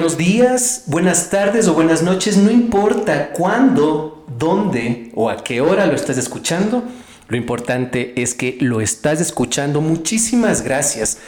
[0.00, 5.84] Buenos días, buenas tardes o buenas noches, no importa cuándo, dónde o a qué hora
[5.84, 6.82] lo estás escuchando,
[7.28, 9.82] lo importante es que lo estás escuchando.
[9.82, 11.18] Muchísimas gracias.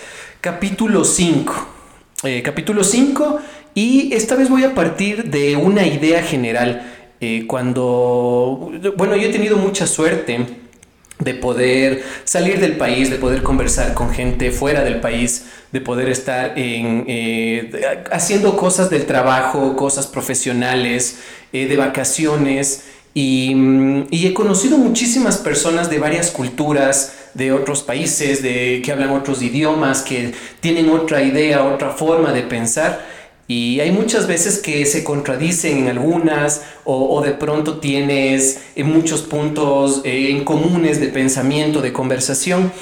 [0.40, 1.54] Capítulo 5.
[2.22, 3.40] Eh, capítulo 5
[3.74, 6.94] y esta vez voy a partir de una idea general.
[7.20, 10.61] Eh, cuando, bueno, yo he tenido mucha suerte
[11.22, 16.08] de poder salir del país, de poder conversar con gente fuera del país, de poder
[16.08, 21.18] estar eh, haciendo cosas del trabajo, cosas profesionales,
[21.52, 22.84] eh, de vacaciones.
[23.14, 29.10] Mm, y, he conocido muchísimas personas de varias culturas, de otros países, de, que hablan
[29.10, 33.06] otros idiomas, que tienen otra idea, otra forma de pensar.
[33.54, 39.20] Y hay muchas veces que se contradicen en algunas o, de pronto tienes eh, muchos
[39.20, 42.72] puntos eh, en comunes de pensamiento, de conversación.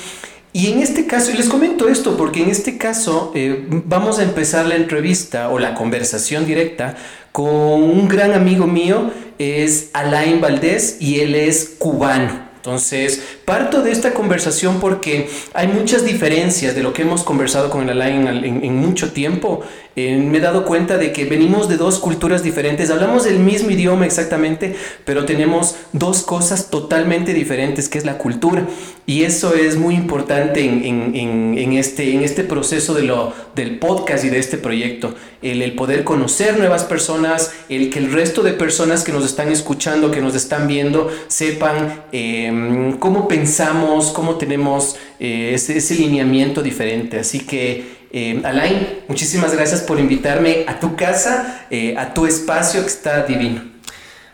[0.53, 4.23] Y en este caso, y les comento esto porque en este caso eh, vamos a
[4.23, 6.97] empezar la entrevista o la conversación directa
[7.33, 12.51] con un gran amigo mío, es Alain Valdés y él es cubano.
[12.61, 17.89] Entonces, parto de esta conversación porque hay muchas diferencias de lo que hemos conversado con
[17.89, 19.62] el Alain en, mucho tiempo.
[19.97, 23.71] Eh, me he dado cuenta de que venimos de dos culturas diferentes, hablamos el mismo
[23.71, 28.67] idioma exactamente, pero tenemos dos cosas totalmente diferentes, que es la cultura.
[29.07, 34.29] Y eso es muy importante en, este, en este proceso de lo, del podcast y
[34.29, 35.15] de este proyecto.
[35.43, 39.51] El, el poder conocer nuevas personas, el que el resto de personas que nos están
[39.51, 42.05] escuchando, que nos están viendo, sepan...
[42.12, 47.19] Eh, cómo pensamos, cómo tenemos eh, ese, lineamiento diferente.
[47.19, 52.81] Así que, em, Alain, muchísimas gracias por invitarme a tu casa, eh, a tu espacio
[52.82, 53.62] que está divino.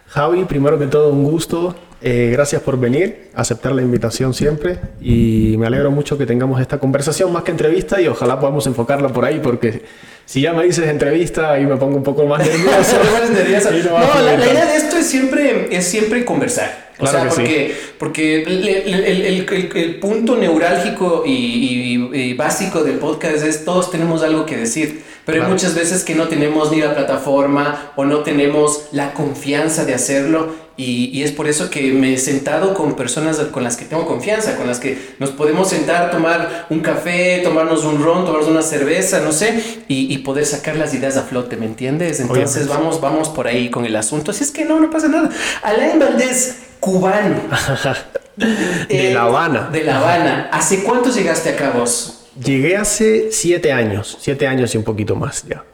[0.07, 1.77] Javi, primero que todo, un gusto.
[2.03, 6.79] Eh, gracias por venir, aceptar la invitación siempre y me alegro mucho que tengamos esta
[6.79, 9.83] conversación más que entrevista y ojalá podamos enfocarla por ahí porque
[10.27, 12.99] si ya me dices entrevista ahí me pongo un poco más nervioso.
[13.71, 16.87] no, la, la, idea de esto es siempre, es siempre conversar.
[16.99, 24.47] O sea, porque, porque el, punto neurálgico y, básico del podcast es todos tenemos algo
[24.47, 28.85] que decir, pero hay muchas veces que no tenemos ni la plataforma o no tenemos
[28.93, 33.65] la confianza de hacerlo y, es por eso que me he sentado con personas con
[33.65, 38.03] las que tengo confianza, con las que nos podemos sentar, tomar un café, tomarnos un
[38.03, 42.21] ron, tomarnos una cerveza, no sé, y, poder sacar las ideas a flote, ¿me entiendes?
[42.21, 44.33] Entonces vamos, vamos por ahí con el asunto.
[44.33, 45.31] Así es que no, no pasa nada.
[45.63, 47.37] Alain Valdés cubano.
[48.37, 49.71] de La Habana.
[49.73, 50.51] De La Habana.
[50.53, 52.16] ¿Hace cuánto llegaste acá vos?
[52.43, 55.65] Llegué hace siete años, siete años y un poquito más ya.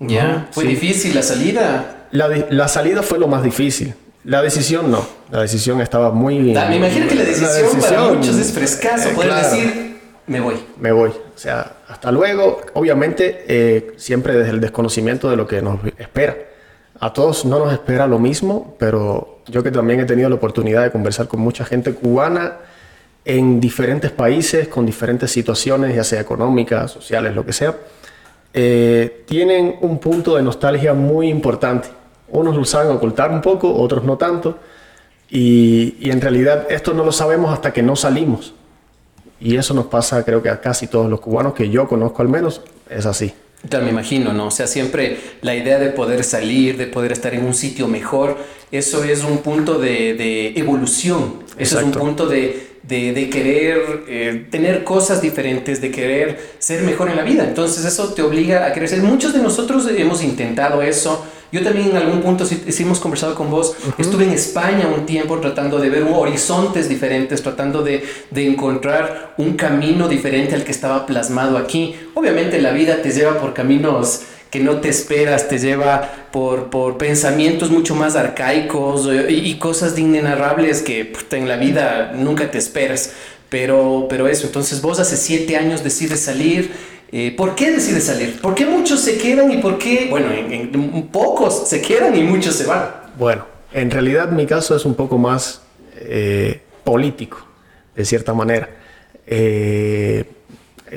[0.00, 2.08] Ya, fue difícil la salida.
[2.10, 3.94] La, salida fue lo más difícil.
[4.24, 5.06] La decisión no.
[5.30, 6.38] La decisión estaba muy.
[6.38, 10.54] me imagino que la decisión, para muchos es frescaso, poder decir, me voy.
[10.78, 11.10] Me voy.
[11.10, 12.60] O sea, hasta luego.
[12.74, 16.36] Obviamente, eh, siempre desde el desconocimiento de lo que nos espera.
[17.00, 20.84] A todos no nos espera lo mismo, pero yo que también he tenido la oportunidad
[20.84, 22.58] de conversar con mucha gente cubana
[23.24, 27.76] en diferentes países, con diferentes situaciones, ya sea económicas, sociales, lo que sea,
[28.52, 31.88] eh, tienen un punto de nostalgia muy importante.
[32.28, 34.58] Unos lo saben ocultar un poco, otros no tanto,
[35.30, 38.54] y, y en realidad esto no lo sabemos hasta que no salimos.
[39.40, 42.28] Y eso nos pasa creo que a casi todos los cubanos que yo conozco al
[42.28, 43.32] menos, es así.
[43.68, 44.48] Ya me imagino, ¿no?
[44.48, 48.36] O sea, siempre la idea de poder salir, de poder estar en un sitio mejor,
[48.70, 55.22] eso es un punto de, evolución, eso es un punto de, querer eh, tener cosas
[55.22, 57.44] diferentes, de querer ser mejor en la vida.
[57.44, 59.02] Entonces eso te obliga a crecer.
[59.02, 61.24] Muchos de nosotros hemos intentado eso,
[61.54, 65.38] yo también en algún punto, si, hemos conversado con vos, estuve en España un tiempo
[65.38, 68.02] tratando de ver horizontes diferentes, tratando de,
[68.34, 71.94] encontrar un camino diferente al que estaba plasmado aquí.
[72.14, 74.22] Obviamente la vida te lleva por caminos
[74.54, 80.80] que no te esperas, te lleva por, por pensamientos mucho más arcaicos y, cosas inenarrables
[80.80, 83.14] que en la vida nunca te esperas.
[83.48, 86.70] Pero, pero eso, entonces vos hace siete años decides salir
[87.16, 88.40] eh, ¿Por qué decide salir?
[88.40, 92.56] ¿Por qué muchos se quedan y por qué, bueno, en, pocos se quedan y muchos
[92.56, 92.90] se van?
[93.16, 95.62] Bueno, en realidad mi caso es un poco más
[95.96, 97.38] eh, político,
[97.94, 98.68] de cierta manera.
[99.28, 100.24] Eh,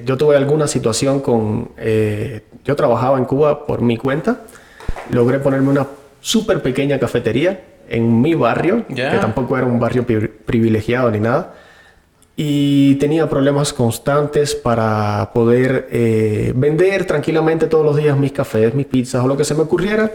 [0.05, 1.69] yo tuve alguna situación con...
[1.77, 4.41] eh, yo trabajaba en Cuba por mi cuenta,
[5.09, 5.87] logré ponerme una
[6.21, 11.53] súper pequeña cafetería en mi barrio, que tampoco era un barrio pri- privilegiado ni nada,
[12.35, 18.85] y tenía problemas constantes para poder eh, vender tranquilamente todos los días mis cafés, mis
[18.85, 20.11] pizzas o lo que se me ocurriera.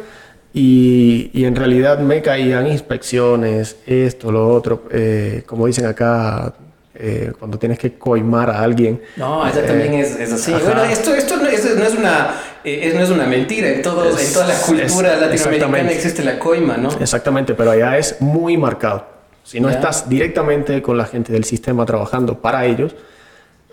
[0.55, 6.52] Y, y en realidad me caían inspecciones, esto, lo otro, eh, como dicen acá,
[6.94, 9.00] eh, cuando tienes que coimar a alguien.
[9.17, 10.53] No, esa Eh, también es, es así.
[10.53, 10.65] ajá.
[10.65, 12.35] Bueno, esto, esto no, es, no es una,
[12.65, 13.69] eh, no es una mentira.
[13.69, 16.91] En, todos, Es- en toda la cultura latinoamericana existe la coima, ¿no?
[17.00, 19.06] Exactamente, pero allá es muy marcado.
[19.44, 22.94] Si no estás directamente con la gente del sistema trabajando para ellos,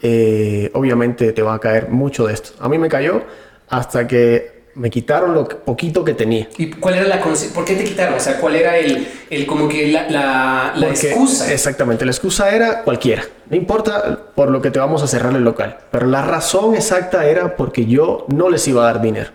[0.02, 2.52] eh, obviamente te va a caer mucho de esto.
[2.60, 3.22] A mí me cayó
[3.70, 6.48] hasta que me quitaron lo poquito que tenía.
[6.58, 8.14] ¿Y cuál era la ¿Por qué te quitaron?
[8.16, 11.52] O sea, ¿cuál era el, el como que la, la, la Porque- excusa?
[11.52, 13.24] Exactamente, la excusa era cualquiera.
[13.50, 15.78] No importa por lo que te vamos a cerrar el local.
[15.92, 19.32] Pero la razón exacta era porque yo no les iba a dar dinero.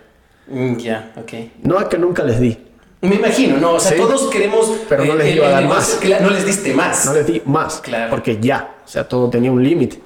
[0.47, 1.33] Mm, Ya, ok.
[1.63, 2.57] No es que nunca les di.
[3.01, 3.73] Me imagino, ¿no?
[3.73, 3.97] O sea, Sí.
[3.97, 4.67] todos queremos.
[4.69, 5.99] eh, Pero no les el- iba a dar más.
[6.21, 7.05] no les diste más.
[7.05, 7.81] No les di más.
[7.81, 8.09] Claro.
[8.09, 9.99] Porque ya, o sea, todo tenía un límite.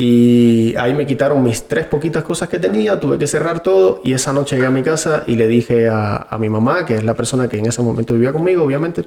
[0.00, 4.12] Y ahí me quitaron mis tres poquitas cosas que tenía, tuve que cerrar todo y
[4.12, 7.02] esa noche llegué a mi casa y le dije a, a mi mamá, que es
[7.02, 9.04] la persona que en ese momento vivía conmigo, obviamente,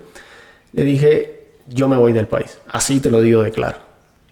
[0.74, 2.58] le dije, yo me voy del país.
[2.70, 3.78] Así te lo digo de claro.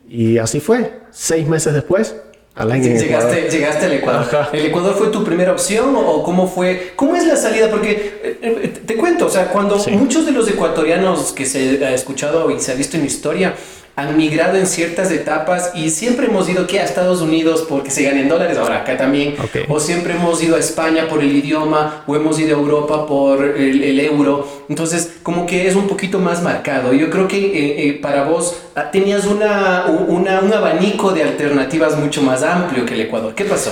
[0.09, 1.00] Y así fue.
[1.11, 2.15] Seis meses después,
[2.56, 2.83] al año.
[2.83, 4.21] Llegaste, llegaste al Ecuador.
[4.23, 4.50] Ajá.
[4.51, 6.91] ¿El Ecuador fue tu primera opción o, cómo fue?
[6.97, 7.69] ¿Cómo es la salida?
[7.69, 9.91] Porque eh, eh, te cuento, o sea, cuando Sí.
[9.91, 13.55] muchos de los ecuatorianos que se ha escuchado y se ha visto en historia
[14.00, 18.04] han migrado en ciertas etapas y siempre hemos ido que a Estados Unidos porque se
[18.04, 19.36] ganan dólares, ahora acá también,
[19.68, 23.44] o siempre hemos ido a España por el idioma o hemos ido a Europa por
[23.44, 26.94] el, el euro, entonces como que es un poquito más marcado.
[26.94, 32.22] Yo creo que eh, eh, para vos ah, tenías una- un abanico de alternativas mucho
[32.22, 33.34] más amplio que el Ecuador.
[33.36, 33.72] ¿Qué pasó?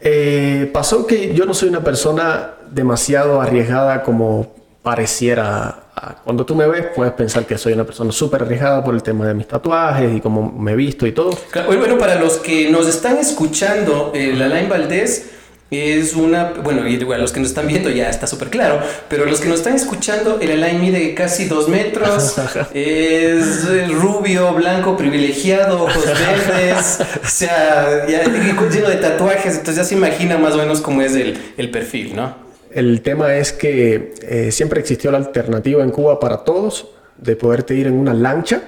[0.00, 5.84] Eh, pasó que yo no soy una persona demasiado arriesgada como pareciera.
[6.24, 9.26] Cuando tú me ves, puedes pensar que soy una persona súper arriesgada por el tema
[9.26, 11.36] de mis tatuajes y cómo me he visto y todo.
[11.66, 15.30] Bueno, para los que nos están escuchando, el Alain Valdés
[15.70, 18.80] es una, bueno, y igual los que nos están viendo ya está súper claro,
[19.10, 22.36] pero los que nos están escuchando, el Alain mide casi dos metros,
[22.74, 29.84] es eh, rubio, blanco, privilegiado, ojos verdes, o sea, ya lleno de tatuajes, entonces ya
[29.84, 32.47] se imagina más o menos cómo es el, el perfil, ¿no?
[32.70, 37.74] El tema es que eh, siempre existió la alternativa en Cuba para todos de poderte
[37.74, 38.62] ir en una lancha,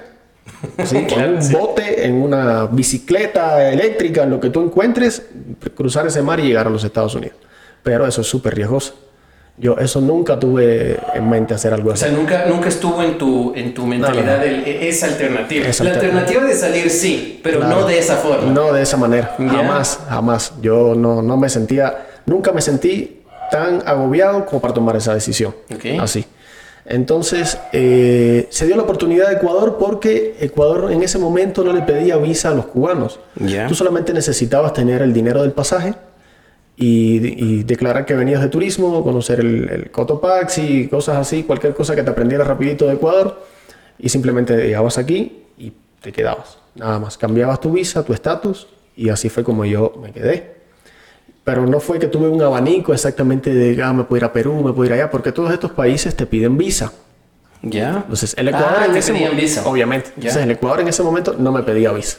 [0.85, 1.05] ¿sí?
[1.07, 1.53] Claro, en un sí.
[1.53, 5.23] bote, en una bicicleta eléctrica, en lo que tú encuentres,
[5.75, 7.35] cruzar ese mar y llegar a los Estados Unidos.
[7.83, 8.95] Pero eso es súper riesgoso.
[9.57, 12.05] Yo eso nunca tuve en mente hacer algo O así.
[12.05, 14.43] sea, nunca, nunca estuvo en tu, en tu mentalidad no.
[14.43, 15.67] el- e- esa alternativa.
[15.67, 16.43] Esa la alternativa.
[16.45, 17.81] de salir sí, pero Claro.
[17.81, 18.51] no de esa forma.
[18.51, 20.53] No de esa manera, jamás, jamás.
[20.61, 23.20] Yo no, no me sentía, nunca me sentí
[23.51, 25.53] tan agobiado como para tomar esa decisión.
[25.99, 26.25] Así.
[26.85, 31.83] Entonces, eh, se dio la oportunidad de Ecuador porque Ecuador en ese momento no le
[31.83, 33.19] pedía visa a los cubanos.
[33.35, 33.67] Ya.
[33.67, 35.93] Tú solamente necesitabas tener el dinero del pasaje
[36.75, 41.95] y, y declarar que venías de turismo, conocer el, el Cotopaxi, cosas así, cualquier cosa
[41.95, 43.43] que te aprendiera rapidito de Ecuador
[43.99, 45.71] y simplemente llegabas aquí y
[46.01, 46.57] te quedabas.
[46.73, 50.60] Nada más, cambiabas tu visa, tu estatus y así fue como yo me quedé.
[51.43, 54.61] Pero no fue que tuve un abanico exactamente de, ah, me puedo ir a Perú,
[54.63, 56.93] me puedo ir allá, porque todos estos países te piden visa.
[57.63, 57.97] Ya.
[58.03, 59.67] Entonces, el Ecuador Ah, en ese pedían mo- visa.
[59.67, 60.09] Obviamente.
[60.17, 60.29] Ya.
[60.29, 62.17] Entonces, el Ecuador en ese momento no me pedía visa.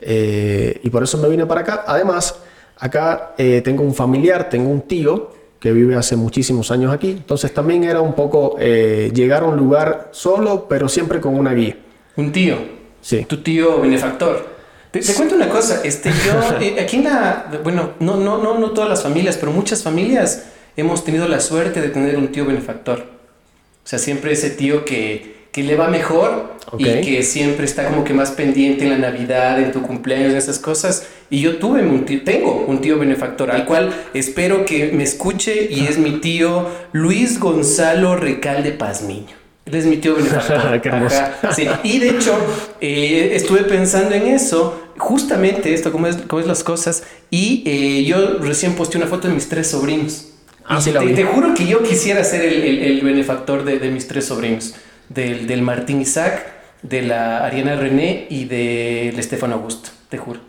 [0.00, 1.84] Eh, y por eso me vine para acá.
[1.86, 2.36] Además,
[2.78, 7.10] acá eh, tengo un familiar, tengo un tío que vive hace muchísimos años aquí.
[7.10, 11.52] Entonces, también era un poco eh, llegar a un lugar solo, pero siempre con una
[11.54, 11.76] guía.
[12.16, 12.56] Un tío.
[13.00, 13.24] Sí.
[13.26, 14.53] Tu tío benefactor.
[14.94, 18.60] Te, te cuento una cosa, este, yo, eh, aquí en la, bueno, no, no, no,
[18.60, 20.44] no todas las familias, pero muchas familias
[20.76, 23.00] hemos tenido la suerte de tener un tío benefactor.
[23.00, 28.04] O sea, siempre ese tío que, que le va mejor y que siempre está como
[28.04, 31.08] que más pendiente en la Navidad, en tu cumpleaños, en esas cosas.
[31.28, 35.66] Y yo tuve un tío, tengo un tío benefactor, al cual espero que me escuche
[35.72, 39.43] y es mi tío Luis Gonzalo Recalde Pazmiño.
[39.66, 40.80] Él es mi tío benefactor.
[40.82, 41.16] Qué hermoso.
[41.16, 41.66] Ajá, sí.
[41.84, 42.36] Y de hecho,
[42.80, 48.04] eh, estuve pensando en eso, justamente esto, cómo es, cómo es las cosas, y eh,
[48.04, 50.28] yo recién posté una foto de mis tres sobrinos.
[50.66, 54.06] Ah, sí te, juro que yo quisiera ser el, el- el benefactor de, de mis
[54.08, 54.74] tres sobrinos,
[55.08, 56.46] del, del Martín Isaac,
[56.82, 60.40] de la Ariana René y del Estefano Augusto, te juro.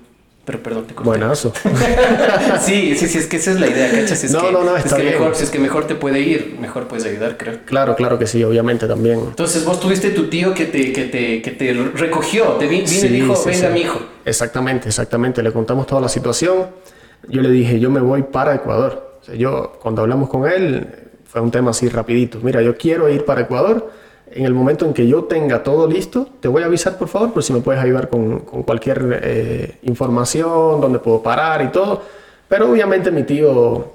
[0.46, 1.10] Pero perdón, te corté.
[1.10, 1.52] Buenazo.
[2.62, 4.24] sí, sí, sí, es que esa es la idea, ¿cachas?
[4.24, 5.14] Es No, que, no, no, es está que bien.
[5.16, 7.60] mejor, si es que mejor te puede ir, mejor puedes ayudar, creo.
[7.66, 9.20] Claro, claro que sí, obviamente también.
[9.20, 12.88] Entonces vos tuviste tu tío que te, que te, que te recogió, te vi- vino
[12.88, 13.74] Sí, y dijo, sí, venga sí.
[13.74, 14.00] mi hijo.
[14.24, 15.42] Exactamente, exactamente.
[15.42, 16.68] Le contamos toda la situación.
[17.28, 19.18] Yo le dije, yo me voy para Ecuador.
[19.22, 20.88] O sea, yo, cuando hablamos con él,
[21.26, 22.38] fue un tema así rapidito.
[22.44, 23.92] Mira, yo quiero ir para Ecuador.
[24.32, 27.32] En el momento en que yo tenga todo listo, te voy a avisar, por favor,
[27.32, 32.02] por si me puedes ayudar con, con cualquier eh, información, dónde puedo parar y todo.
[32.48, 33.94] Pero obviamente mi tío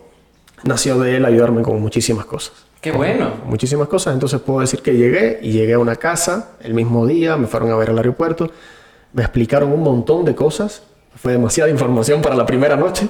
[0.65, 2.53] nació de él ayudarme con muchísimas cosas.
[2.81, 3.33] Qué bueno.
[3.45, 4.15] muchísimas cosas.
[4.15, 7.71] Entonces puedo decir que llegué y llegué a una casa el mismo día, me fueron
[7.71, 8.51] a ver al aeropuerto,
[9.13, 10.83] me explicaron un montón de cosas.
[11.17, 13.09] Fue demasiada información para la primera noche,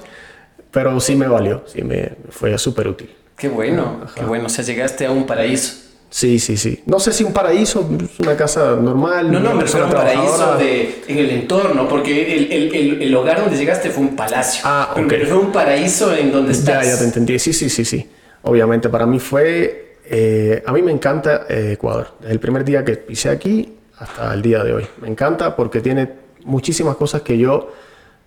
[0.71, 3.15] pero sí me valió, sí me fue súper útil.
[3.37, 4.47] Qué bueno, qué bueno.
[4.47, 5.90] O sea, llegaste a un paraíso.
[6.13, 6.83] Sí, sí, sí.
[6.87, 7.89] No sé si un paraíso,
[8.19, 9.31] una casa normal.
[9.31, 10.59] No, no, me refiero a un persona paraíso trabajadora.
[10.65, 14.63] de, en el entorno, porque el, el, el, el hogar donde llegaste fue un palacio.
[14.65, 15.13] Ah, Pero ok.
[15.13, 16.87] me refiero a un paraíso en donde Ya, estás.
[16.87, 17.39] ya te entendí.
[17.39, 18.09] Sí, sí, sí, sí.
[18.43, 19.99] Obviamente para mí fue...
[20.05, 22.09] eh, a mí me encanta eh, Ecuador.
[22.19, 24.87] Desde el primer día que pisé aquí hasta el día de hoy.
[25.01, 26.11] Me encanta porque tiene
[26.45, 27.71] muchísimas cosas que yo...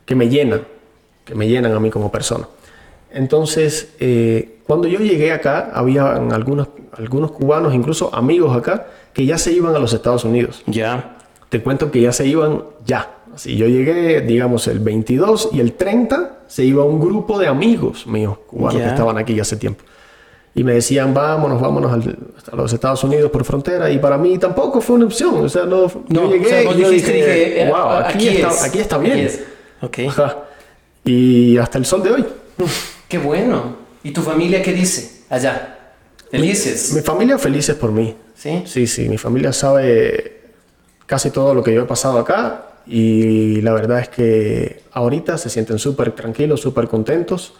[0.06, 0.62] que me llenan.
[1.26, 2.48] Que me llenan a mí como persona.
[3.14, 6.68] Entonces, eh, cuando yo llegué acá, había algunos,
[6.98, 11.18] algunos cubanos, incluso amigos acá, que ya se iban a los Estados Unidos Ya.
[11.50, 13.10] te cuento que ya se iban ya.
[13.36, 18.06] Así yo llegué, digamos, el 22 y el 30 se iba un grupo de amigos
[18.08, 18.86] míos cubanos Ya.
[18.86, 19.84] que estaban aquí ya hace tiempo.
[20.56, 22.16] Y me decían, vámonos, vámonos al-
[22.52, 23.90] a los Estados Unidos por frontera.
[23.90, 25.44] Y para mí tampoco fue una opción.
[25.44, 27.90] O sea, no, No, yo llegué o sea, vos y yo dije, dije, eh, wow,
[27.90, 29.14] aquí, aquí está, es, aquí está bien.
[29.14, 29.44] aquí es.
[29.82, 30.00] Ok.
[30.10, 30.38] Ajá.
[31.06, 32.26] Y hasta el sol de hoy.
[33.14, 33.76] Qué bueno.
[34.04, 35.78] ¿Y tu familia qué dice allá?
[36.32, 36.94] Felices.
[36.96, 38.16] Mi familia felices por mí.
[38.34, 38.64] ¿Sí?
[38.66, 40.42] Sí, sí, mi familia sabe
[41.06, 45.52] casi todo lo que yo he pasado acá y la verdad es que ahorita se
[45.52, 47.54] sienten súper tranquilos, súper contentos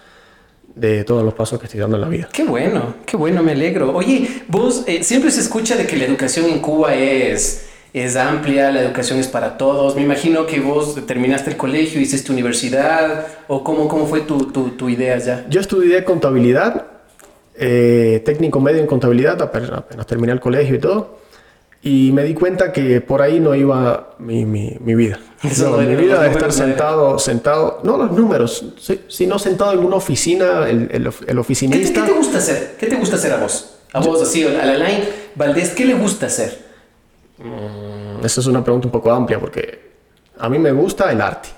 [0.74, 2.30] de todos los pasos que estoy dando en la vida.
[2.34, 3.96] Qué bueno, qué bueno, me alegro.
[3.96, 8.72] Oye, vos eh, siempre se escucha de que la educación en Cuba es, es amplia,
[8.72, 9.96] la educación es para todos.
[9.96, 14.70] Me imagino que vos terminaste el colegio, hiciste universidad, o cómo, cómo fue tu, tu,
[14.72, 15.46] tu idea ya.
[15.50, 16.88] Yo estudié contabilidad,
[17.56, 21.20] eh, técnico medio en contabilidad, apenas, terminé el colegio y todo,
[21.84, 25.20] y me di cuenta que por ahí no iba mi, mi- mi vida.
[25.44, 29.74] Eso No, no mi vida de estar sentado, sentado, no los números, si- sino sentado
[29.74, 32.02] en una oficina, el, el el ¿Qué te, oficinista.
[32.02, 32.76] qué te gusta hacer?
[32.80, 33.76] ¿Qué te gusta hacer a vos?
[33.92, 35.04] A vos, así, a la line,
[35.36, 36.64] Valdés, ¿qué le gusta hacer?
[38.24, 39.80] Esa es una pregunta un poco amplia porque
[40.40, 41.50] a mí me gusta el arte.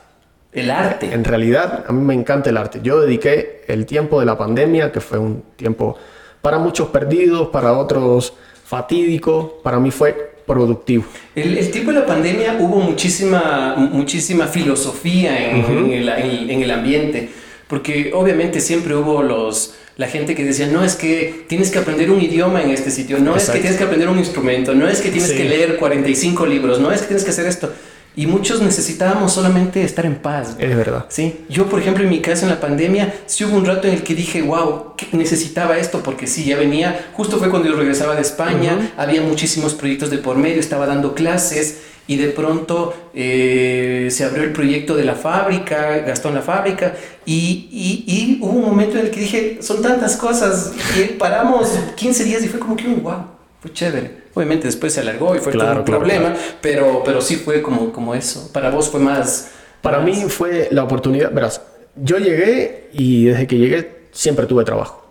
[0.52, 1.14] El arte.
[1.14, 2.80] En realidad, a mí me encanta el arte.
[2.82, 5.98] Yo dediqué el tiempo de la pandemia, que fue un tiempo
[6.42, 11.04] para muchos perdidos, para otros fatídico, para mí fue productivo.
[11.36, 16.62] El, el tiempo de la pandemia hubo muchísima, muchísima filosofía en, en el, en- en
[16.62, 17.30] el ambiente,
[17.68, 22.12] porque obviamente siempre hubo los, la gente que decía, no es que tienes que aprender
[22.12, 23.54] un idioma en este sitio, no es Exacto.
[23.54, 25.38] que tienes que aprender un instrumento, no es que tienes Sí.
[25.38, 27.72] que leer 45 libros, no es que tienes que hacer esto.
[28.18, 30.56] Y muchos necesitábamos solamente estar en paz.
[30.58, 31.06] Es verdad.
[31.10, 33.94] Sí, yo por ejemplo en mi caso en la pandemia, sí hubo un rato en
[33.96, 38.16] el que dije, wow, necesitaba esto porque sí, ya venía, justo fue cuando yo regresaba
[38.16, 44.08] de España, había muchísimos proyectos de por medio, estaba dando clases y de pronto eh,
[44.12, 46.94] se abrió el proyecto de la fábrica, gastó en la fábrica
[47.26, 51.70] y, y- y hubo un momento en el que dije, son tantas cosas y paramos
[51.96, 53.24] 15 días y fue como que un wow,
[53.62, 54.26] fue chévere.
[54.36, 57.62] Obviamente después se alargó y fue todo Claro, un claro, problema, Pero, pero sí fue
[57.62, 58.50] como, como eso.
[58.54, 59.50] Para vos fue más...
[59.82, 61.62] Para más- mí fue la oportunidad, verás,
[61.96, 65.04] yo llegué y desde que llegué siempre tuve trabajo.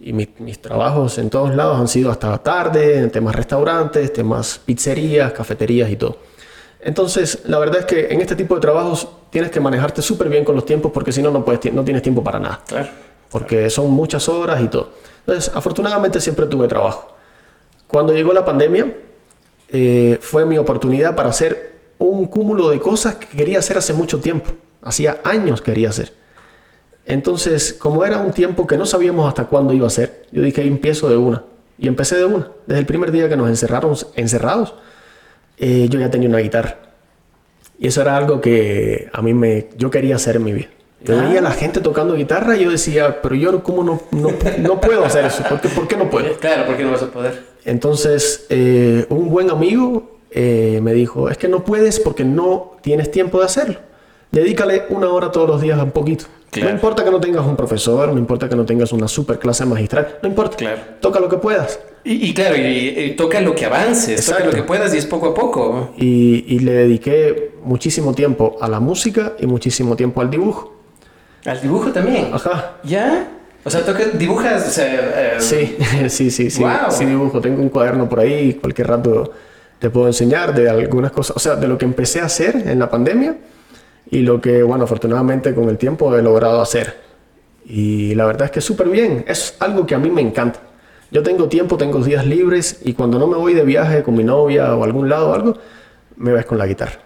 [0.00, 4.60] Y mi- mis trabajos en todos lados han sido hasta tarde, en temas restaurantes, temas
[4.62, 6.18] pizzerías, cafeterías y todo.
[6.84, 10.44] Entonces, la verdad es que en este tipo de trabajos tienes que manejarte súper bien
[10.44, 12.60] con los tiempos porque si no, no, puedes, no tienes tiempo para nada.
[12.66, 12.88] Claro.
[13.30, 14.90] Porque son muchas horas y todo.
[15.26, 17.16] Entonces, afortunadamente siempre tuve trabajo.
[17.86, 18.94] Cuando llegó la pandemia,
[19.70, 24.20] eh, fue mi oportunidad para hacer un cúmulo de cosas que quería hacer hace mucho
[24.20, 24.50] tiempo.
[24.82, 26.12] Hacía años quería hacer.
[27.06, 30.60] Entonces, como era un tiempo que no sabíamos hasta cuándo iba a ser, yo dije,
[30.66, 31.44] empiezo de una.
[31.78, 32.50] Y empecé de una.
[32.66, 34.74] Desde el primer día que nos encerraron encerrados,
[35.58, 36.76] eh, yo ya tenía una guitarra.
[37.78, 40.68] Y eso era algo que a mí me, yo quería hacer en mi vida.
[41.02, 41.22] Yo Ah.
[41.26, 44.80] veía a la gente tocando guitarra y yo decía, pero yo cómo no, no, no
[44.80, 45.42] puedo hacer eso.
[45.48, 46.34] ¿Por qué, por qué no puedo?
[46.40, 47.42] Claro, porque no vas a poder.
[47.64, 53.10] Entonces, eh, un buen amigo eh, me dijo, es que no puedes porque no tienes
[53.10, 53.76] tiempo de hacerlo.
[54.32, 56.24] Dedícale una hora todos los días a un poquito.
[56.62, 59.64] No importa que no tengas un profesor, no importa que no tengas una super clase
[59.64, 60.56] magistral, no importa.
[60.56, 60.80] Claro.
[61.00, 61.80] Toca lo que puedas.
[62.04, 65.34] Y, claro, y, toca lo que avances, toca lo que puedas y es poco a
[65.34, 65.94] poco.
[65.96, 70.74] Y, y, le dediqué muchísimo tiempo a la música y muchísimo tiempo al dibujo.
[71.46, 72.30] ¿Al dibujo también?
[72.32, 72.76] Ajá.
[72.84, 73.28] ¿Ya?
[73.64, 75.76] O sea, toca, dibujas, o sea, eh, Sí,
[76.08, 76.62] sí, sí, sí.
[76.90, 77.40] Sí dibujo.
[77.40, 79.32] Tengo un cuaderno por ahí, cualquier rato
[79.78, 82.78] te puedo enseñar de algunas cosas, o sea, de lo que empecé a hacer en
[82.78, 83.36] la pandemia
[84.14, 86.94] y lo que, bueno, afortunadamente con el tiempo he logrado hacer.
[87.64, 90.60] Y la verdad es que súper bien, es algo que a mí me encanta.
[91.10, 94.22] Yo tengo tiempo, tengo días libres y cuando no me voy de viaje con mi
[94.22, 95.54] novia o algún lado o algo,
[96.16, 97.03] me ves con la guitarra.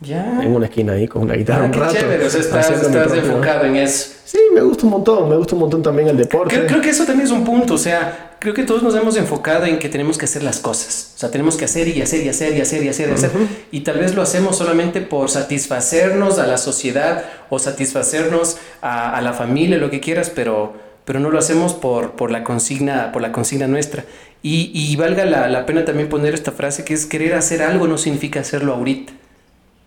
[0.00, 0.42] Ya.
[0.42, 1.94] En una esquina ahí con una guitarra ah, un rato.
[1.94, 4.12] Chévere, o sea, estás, estás enfocado en eso.
[4.24, 6.54] Sí, me gusta un montón, me gusta un montón también el deporte.
[6.54, 9.16] Creo, creo, que eso también es un punto, o sea, creo que todos nos hemos
[9.16, 12.24] enfocado en que tenemos que hacer las cosas, o sea, tenemos que hacer y hacer
[12.24, 13.30] y hacer y hacer y hacer y hacer,
[13.70, 19.20] y tal vez lo hacemos solamente por satisfacernos a la sociedad o satisfacernos a, a
[19.20, 20.72] la familia, lo que quieras, pero,
[21.04, 24.04] pero no lo hacemos por, por, la, consigna, por la consigna nuestra.
[24.42, 27.86] Y, y valga la, la pena también poner esta frase que es querer hacer algo
[27.88, 29.12] no significa hacerlo ahorita.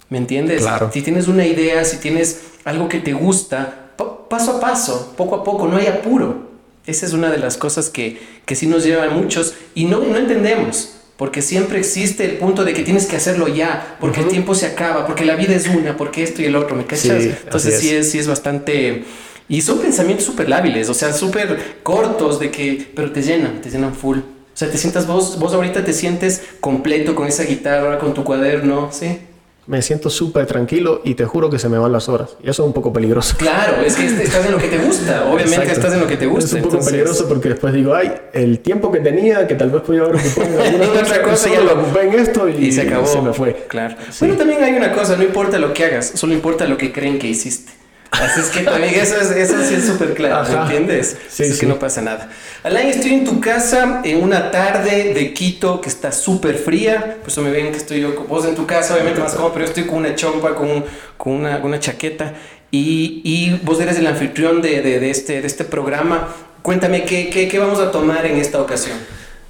[0.10, 0.62] ¿Me entiendes?
[0.62, 0.89] Claro.
[0.93, 3.91] Si tienes una idea, si tienes algo que te gusta,
[4.29, 6.51] paso a paso, poco a poco, no hay apuro.
[6.86, 10.17] Esa es una de las cosas que, que sí nos llevan muchos y no, no
[10.17, 10.95] entendemos.
[11.17, 14.65] Porque siempre existe el punto de que tienes que hacerlo ya, porque el tiempo se
[14.65, 17.24] acaba, porque la vida es una, porque esto y el otro, ¿me cachas?
[17.24, 19.05] Entonces sí es, sí es bastante...
[19.48, 23.69] Y son pensamientos súper lábiles, o sea, súper cortos de que, pero te llenan, te
[23.69, 24.17] llenan full.
[24.19, 28.24] O sea, te sientas vos, vos ahorita te sientes completo con esa guitarra, con tu
[28.24, 29.19] cuaderno, ¿sí?
[29.65, 32.36] Me siento súper tranquilo y te juro que se me van las horas.
[32.43, 33.36] Y eso es un poco peligroso.
[33.38, 35.25] Claro, es que estás en lo que te gusta.
[35.32, 36.46] Obviamente estás en lo que te gusta.
[36.46, 39.82] Es un poco peligroso porque después digo, ay, el tiempo que tenía, que tal vez
[39.82, 43.08] podía haber ocupado en alguna otra cosa, ya lo ocupé en esto y, se acabó.
[43.08, 43.65] Se me fue.
[43.67, 43.96] Claro.
[44.20, 47.20] Bueno, también hay una cosa, no importa lo que hagas, solo importa lo que creen
[47.20, 47.82] que hiciste.
[48.13, 51.17] Así es que también eso, es, eso sí es súper claro, ¿me entiendes?
[51.29, 52.29] Sí, es que no pasa nada.
[52.62, 57.17] Alain, estoy en tu casa en una tarde de Quito que está súper fría.
[57.22, 59.65] Por eso me ven que estoy yo, vos en tu casa, obviamente más cómodo, pero
[59.65, 60.86] yo estoy con una chompa, con,
[61.17, 62.36] con una, una, chaqueta.
[62.70, 66.27] Y, y, vos eres el anfitrión de, de, de, este, de este programa.
[66.62, 68.98] Cuéntame, ¿qué, ¿qué, qué vamos a tomar en esta ocasión?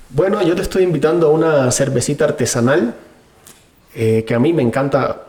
[0.10, 2.96] Bueno, yo te estoy invitando a una cervecita artesanal
[3.94, 5.24] eh, que a mí me encanta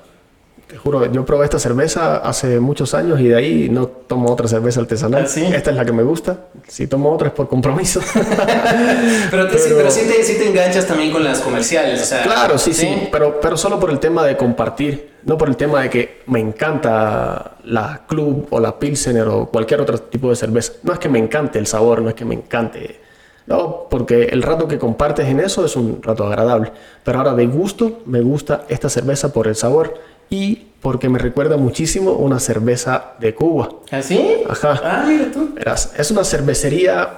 [0.67, 4.49] te juro, yo probé esta cerveza hace muchos años y de ahí no tomo otra
[4.49, 5.27] cerveza artesanal.
[5.27, 6.47] ¿Ah, esta es la que me gusta.
[6.67, 8.01] Si tomo otra es por compromiso.
[9.31, 9.91] pero, te, pero...
[9.91, 12.03] sí, te, enganchas también con las comerciales.
[12.03, 15.15] O sea, claro, sí, sí, Pero, pero solo por el tema de compartir.
[15.25, 19.81] No por el tema de que me encanta la Club o la Pilsener o cualquier
[19.81, 20.75] otro tipo de cerveza.
[20.83, 23.05] No es que me encante el sabor, no es que me encante
[23.47, 26.73] no, porque el rato que compartes en eso es un rato agradable.
[27.03, 29.95] Pero ahora de gusto, me gusta esta cerveza por el sabor
[30.31, 33.71] y porque me recuerda muchísimo una cerveza de Cuba.
[33.91, 34.43] ¿Ah, sí?
[34.49, 34.81] Ajá.
[34.85, 35.55] Ah, mira tú.
[35.55, 37.09] Verás, es una cervecería,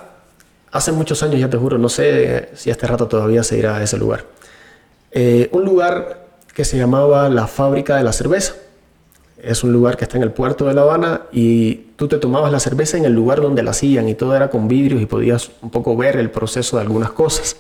[0.71, 3.83] hace muchos años ya te juro, no sé si este rato todavía se irá a
[3.83, 4.25] ese lugar.
[5.11, 8.55] Eh, un lugar que se llamaba la Fábrica de la Cerveza.
[9.43, 12.51] Es un lugar que está en el puerto de La Habana y tú te tomabas
[12.51, 15.51] la cerveza en el lugar donde la hacían y todo era con vidrios y podías
[15.61, 17.57] un poco ver el proceso de algunas cosas.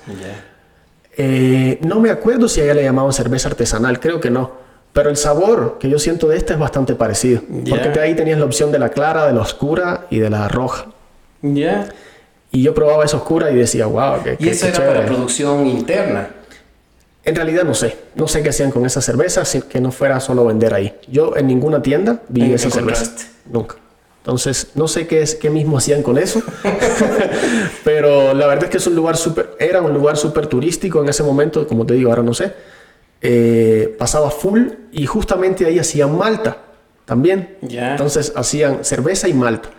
[1.17, 4.66] Eh, no me acuerdo si a ella le llamaban cerveza artesanal, creo que no.
[4.97, 7.43] Pero el sabor que yo siento de esta es bastante parecido.
[7.69, 10.87] Porque ahí tenías la opción de la clara, de la oscura y de la roja.
[11.43, 11.91] Ya.
[12.51, 16.31] Y yo probaba esa oscura y decía, wow, qué ¿Y eso era para producción interna?
[17.27, 17.95] En realidad no sé.
[18.15, 20.95] No sé qué hacían con esa cerveza, que no fuera solo vender ahí.
[21.09, 23.13] Yo en ninguna tienda vi esa cerveza.
[23.53, 23.77] Nunca.
[24.21, 26.41] Entonces, no sé qué, es, qué mismo hacían con eso.
[27.85, 29.57] Pero la verdad es que es un lugar súper...
[29.61, 31.69] Era un lugar súper turístico en ese momento.
[31.69, 32.55] Como te digo, ahora no sé
[33.21, 36.59] eh, pasaba full y justamente ahí hacían malta
[37.05, 37.57] también.
[37.63, 39.71] Entonces hacían cerveza y malta.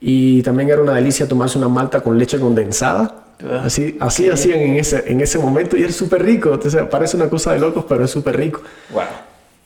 [0.00, 3.26] Y también era una delicia tomarse una malta con leche condensada.
[3.44, 6.52] Ah, así, así hacían en ese, en ese momento y es súper rico.
[6.52, 8.62] Entonces, parece una cosa de locos, pero es súper rico.
[8.92, 9.02] Wow.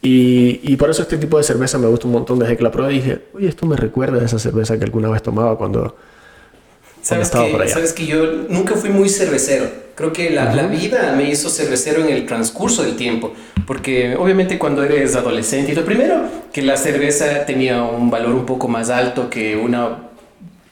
[0.03, 2.39] Y, y, por eso este tipo de cerveza me gusta un montón.
[2.39, 5.23] Desde que la probé dije, oye, esto me recuerda a esa cerveza que alguna vez
[5.23, 5.97] tomaba cuando,
[7.07, 9.71] ¿Sabes que, Sabes que yo nunca fui muy cervecero.
[9.95, 13.33] Creo que la, la, vida me hizo cervecero en el transcurso del tiempo.
[13.65, 18.45] Porque obviamente cuando eres adolescente, y lo primero, que la cerveza tenía un valor un
[18.45, 19.99] poco más alto que una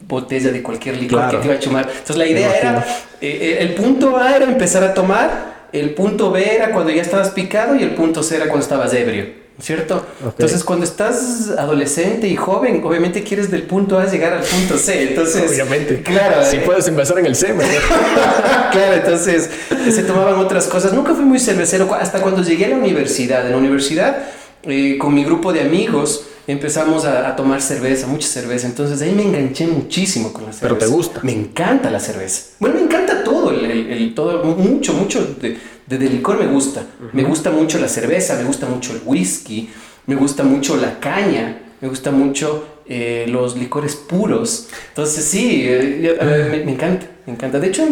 [0.01, 1.87] botella de cualquier licor que te iba a chumar.
[1.89, 2.85] Entonces la idea era,
[3.21, 7.03] eh, eh, el punto A era empezar a tomar, el punto B era cuando ya
[7.03, 9.44] estabas picado y el punto C era cuando estabas ebrio.
[9.61, 10.05] ¿Cierto?
[10.25, 15.11] Entonces, cuando estás adolescente y joven, obviamente quieres del punto A llegar al punto C.
[15.11, 16.03] Entonces, obviamente.
[16.03, 16.45] Claro.
[16.45, 17.55] Si puedes empezar en el C,
[18.73, 19.51] claro, entonces
[19.91, 20.93] se tomaban otras cosas.
[20.93, 23.47] Nunca fui muy cervecero hasta cuando llegué a la universidad.
[23.47, 24.25] En la universidad,
[24.65, 28.67] eh, con mi grupo de amigos, empezamos a, tomar cerveza, mucha cerveza.
[28.67, 30.75] Entonces ahí me enganché muchísimo con la cerveza.
[30.75, 31.21] Pero te gusta.
[31.23, 32.51] Me encanta la cerveza.
[32.59, 36.87] Bueno, me encanta todo, el, todo mucho, mucho de, de, licor me gusta.
[37.13, 39.71] Me gusta mucho la cerveza, me gusta mucho el whisky,
[40.07, 44.69] me gusta mucho la caña, me gusta mucho eh, los licores puros.
[44.89, 47.59] Entonces sí, eh, me, encanta, me encanta.
[47.59, 47.87] De hecho,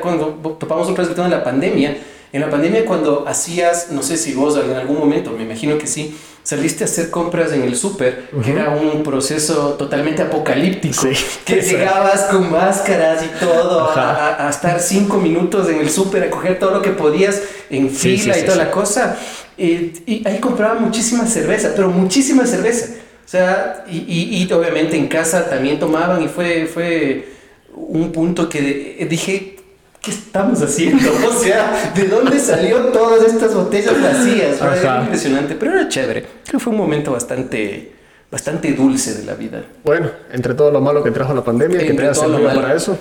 [0.00, 1.96] cuando topamos un resultado en la pandemia,
[2.32, 5.86] en la pandemia cuando hacías, no sé si vos en algún momento, me imagino que
[5.86, 11.08] sí, saliste a hacer compras en el súper, que era un proceso totalmente apocalíptico,
[11.44, 16.58] que llegabas con máscaras y todo, a, estar cinco minutos en el súper, a coger
[16.58, 19.18] todo lo que podías en fila y toda la cosa.
[19.56, 22.94] y ahí compraba muchísima cerveza, pero muchísima cerveza.
[23.28, 27.28] O sea, y, y, obviamente en casa también tomaban y fue, fue
[27.74, 29.57] un punto que dije,
[30.02, 31.10] ¿qué estamos haciendo?
[31.28, 34.60] O sea, ¿de dónde salió todas estas botellas vacías?
[34.60, 36.22] Era impresionante, pero era chévere.
[36.22, 37.92] Creo que fue un momento bastante,
[38.30, 39.64] bastante dulce de la vida.
[39.84, 42.98] Bueno, entre todo lo malo que trajo la pandemia, que te servido para eso.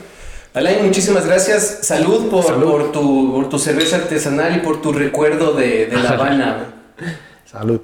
[0.54, 1.80] Alain, muchísimas gracias.
[1.84, 6.10] Salud por, Por, tu, por tu cerveza artesanal y por tu recuerdo de, de La
[6.12, 6.74] Habana.
[7.46, 7.82] Salud.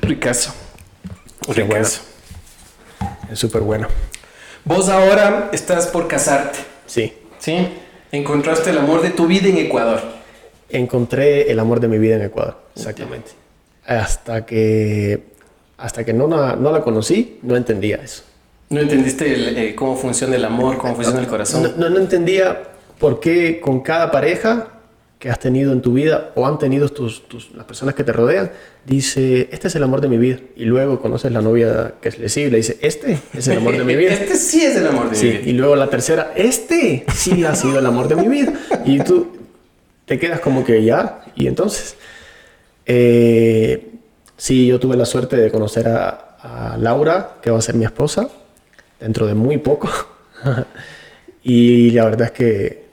[0.00, 0.54] Ricazo.
[1.48, 2.02] Ricazo.
[3.30, 3.88] Es súper bueno.
[4.64, 6.58] Vos ahora estás por casarte.
[6.86, 7.12] Sí.
[7.38, 7.68] ¿Sí?
[8.12, 10.00] Encontraste el amor de tu vida en Ecuador.
[10.68, 13.32] Encontré el amor de mi vida en Ecuador, exactamente.
[13.84, 15.24] Hasta que,
[15.76, 18.22] hasta que no, la, no la conocí, no entendía eso.
[18.70, 21.74] ¿No entendiste eh, cómo funciona el amor, cómo funciona el corazón?
[21.76, 22.62] No, no, entendía
[22.98, 24.68] por qué con cada pareja
[25.22, 27.22] que has tenido en tu vida o han tenido tus,
[27.54, 28.50] las personas que te rodean,
[28.84, 30.40] dice, este es el amor de mi vida.
[30.56, 33.76] Y luego conoces la novia que es lesiva y le dice, este es el amor
[33.76, 34.10] de mi vida.
[34.14, 35.48] este sí es el amor de mi vida.
[35.48, 38.52] Y luego la tercera, este sí ha sido el amor de mi vida.
[38.84, 39.28] Y tú
[40.06, 41.20] te quedas como que ya.
[41.36, 41.94] Y entonces,
[42.84, 43.92] eh,
[44.36, 46.08] sí, yo tuve la suerte de conocer a,
[46.72, 48.28] a Laura, que va a ser mi esposa,
[48.98, 49.88] dentro de muy poco.
[51.44, 52.86] y la verdad es que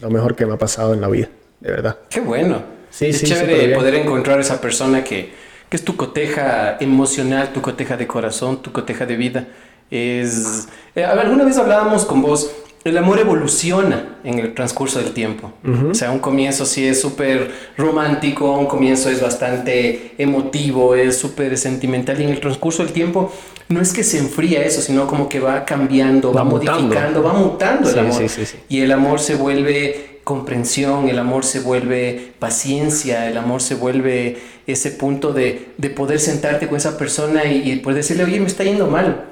[0.00, 1.28] lo mejor que me ha pasado en la vida
[1.64, 1.98] de verdad.
[2.10, 2.62] Qué bueno.
[2.90, 5.32] Sí, es chévere poder encontrar esa persona que,
[5.68, 9.48] que, es tu coteja emocional, tu coteja de corazón, tu coteja de vida.
[9.90, 12.50] Es, eh, alguna vez hablábamos con vos,
[12.84, 15.52] el amor evoluciona en el transcurso del tiempo.
[15.90, 21.56] O sea, un comienzo sí es súper romántico, un comienzo es bastante emotivo, es súper
[21.56, 23.32] sentimental y en el transcurso del tiempo
[23.70, 27.88] no es que se enfría eso, sino como que va cambiando, va, modificando, va mutando
[27.88, 28.22] el amor.
[28.68, 34.38] y el amor se vuelve comprensión, el amor se vuelve paciencia, el amor se vuelve
[34.66, 38.86] ese punto de, poder sentarte con esa persona y, poder decirle, oye, me está yendo
[38.88, 39.26] mal.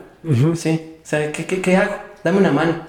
[0.54, 0.80] ¿Sí?
[1.02, 1.94] O sea, ¿qué, hago?
[2.22, 2.86] Dame una mano.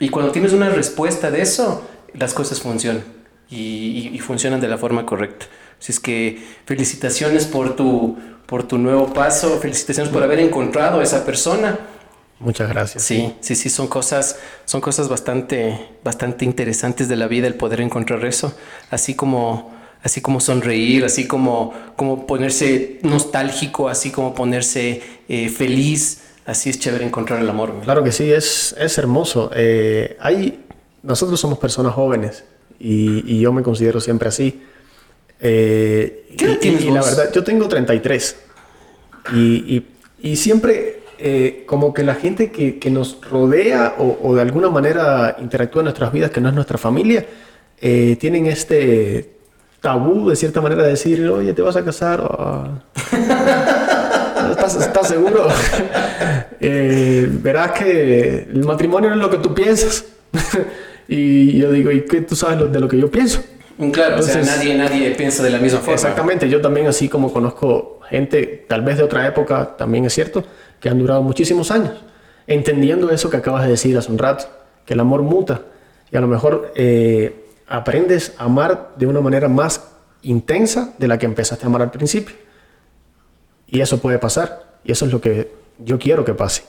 [0.00, 3.04] Y cuando tienes una respuesta de eso, las cosas funcionan
[3.48, 5.46] y, funcionan de la forma correcta.
[5.78, 11.02] Así es que felicitaciones por tu, por tu nuevo paso, felicitaciones por haber encontrado a
[11.02, 11.78] esa persona
[12.38, 13.02] Muchas gracias.
[13.02, 17.80] Sí, sí, sí, son cosas, son cosas bastante, bastante interesantes de la vida el poder
[17.80, 18.54] encontrar eso,
[18.90, 26.24] así como, así como sonreír, así como, como ponerse nostálgico, así como ponerse eh, feliz,
[26.44, 27.72] así es chévere encontrar el amor.
[27.82, 29.50] Claro que sí, es, es hermoso.
[29.54, 30.62] Eh, hay,
[31.02, 32.44] nosotros somos personas jóvenes
[32.78, 34.62] y, yo me considero siempre así.
[35.40, 38.36] Eh, ¿Qué y, y, la verdad, yo tengo 33
[39.34, 39.82] y,
[40.20, 44.68] y siempre eh, como que la gente que, que nos rodea o, o, de alguna
[44.68, 47.26] manera interactúa en nuestras vidas, que no es nuestra familia,
[47.80, 49.36] eh, tienen este
[49.80, 52.22] tabú de cierta manera de decir, oye, te vas a casar.
[54.50, 55.48] ¿Estás, seguro?
[56.60, 60.04] eh, verás que el matrimonio no es lo que tú piensas.
[61.08, 63.42] y yo digo, ¿y qué tú sabes de lo que yo pienso?
[63.92, 65.94] Claro, o sea, nadie, nadie piensa de la misma forma.
[65.94, 70.44] Exactamente, yo también así como conozco gente, tal vez de otra época, también es cierto,
[70.80, 71.92] que han durado muchísimos años,
[72.46, 74.46] entendiendo eso que acabas de decir hace un rato,
[74.84, 75.62] que el amor muta
[76.10, 79.88] y a lo mejor eh, aprendes a amar de una manera más
[80.22, 82.34] intensa de la que empezaste a amar al principio.
[83.66, 86.62] Y eso puede pasar, y eso es lo que yo quiero que pase.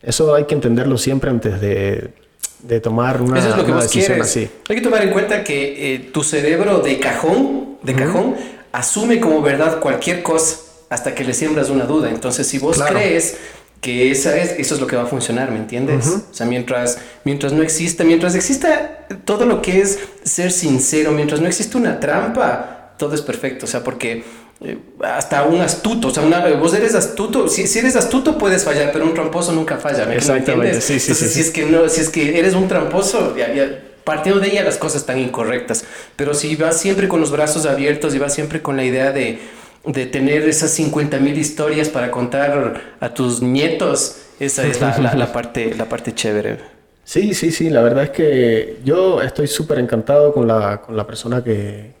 [0.00, 2.14] Eso hay que entenderlo siempre antes de,
[2.62, 4.48] de tomar una, eso es lo que decisión así.
[4.68, 8.36] Hay que tomar en cuenta que eh, tu cerebro de cajón, de cajón,
[8.70, 12.10] asume como verdad cualquier cosa hasta que le siembras una duda.
[12.10, 13.36] Entonces, si vos crees
[13.80, 16.06] que esa es, eso es lo que va a funcionar, ¿me entiendes?
[16.06, 21.40] O sea, mientras, mientras no exista, mientras exista todo lo que es ser sincero, mientras
[21.40, 23.64] no existe una trampa, todo es perfecto.
[23.64, 24.22] O sea, porque
[24.60, 28.62] eh, hasta un astuto, o sea, una, vos eres astuto, si, si, eres astuto puedes
[28.62, 30.84] fallar, pero un tramposo nunca falla, ¿me entiendes?
[30.84, 33.82] Sí, sí, Entonces, si es que no, si es que eres un tramposo, ya, ya
[34.04, 35.84] partiendo de ella las cosas están incorrectas.
[36.16, 39.40] Pero si vas siempre con los brazos abiertos y vas siempre con la idea de,
[39.84, 45.14] de tener esas 50 mil historias para contar a tus nietos, esa es la, la,
[45.14, 46.58] la parte, la parte chévere.
[47.04, 51.04] Sí, sí, sí, la verdad es que yo estoy súper encantado con la, con la
[51.06, 51.92] persona que,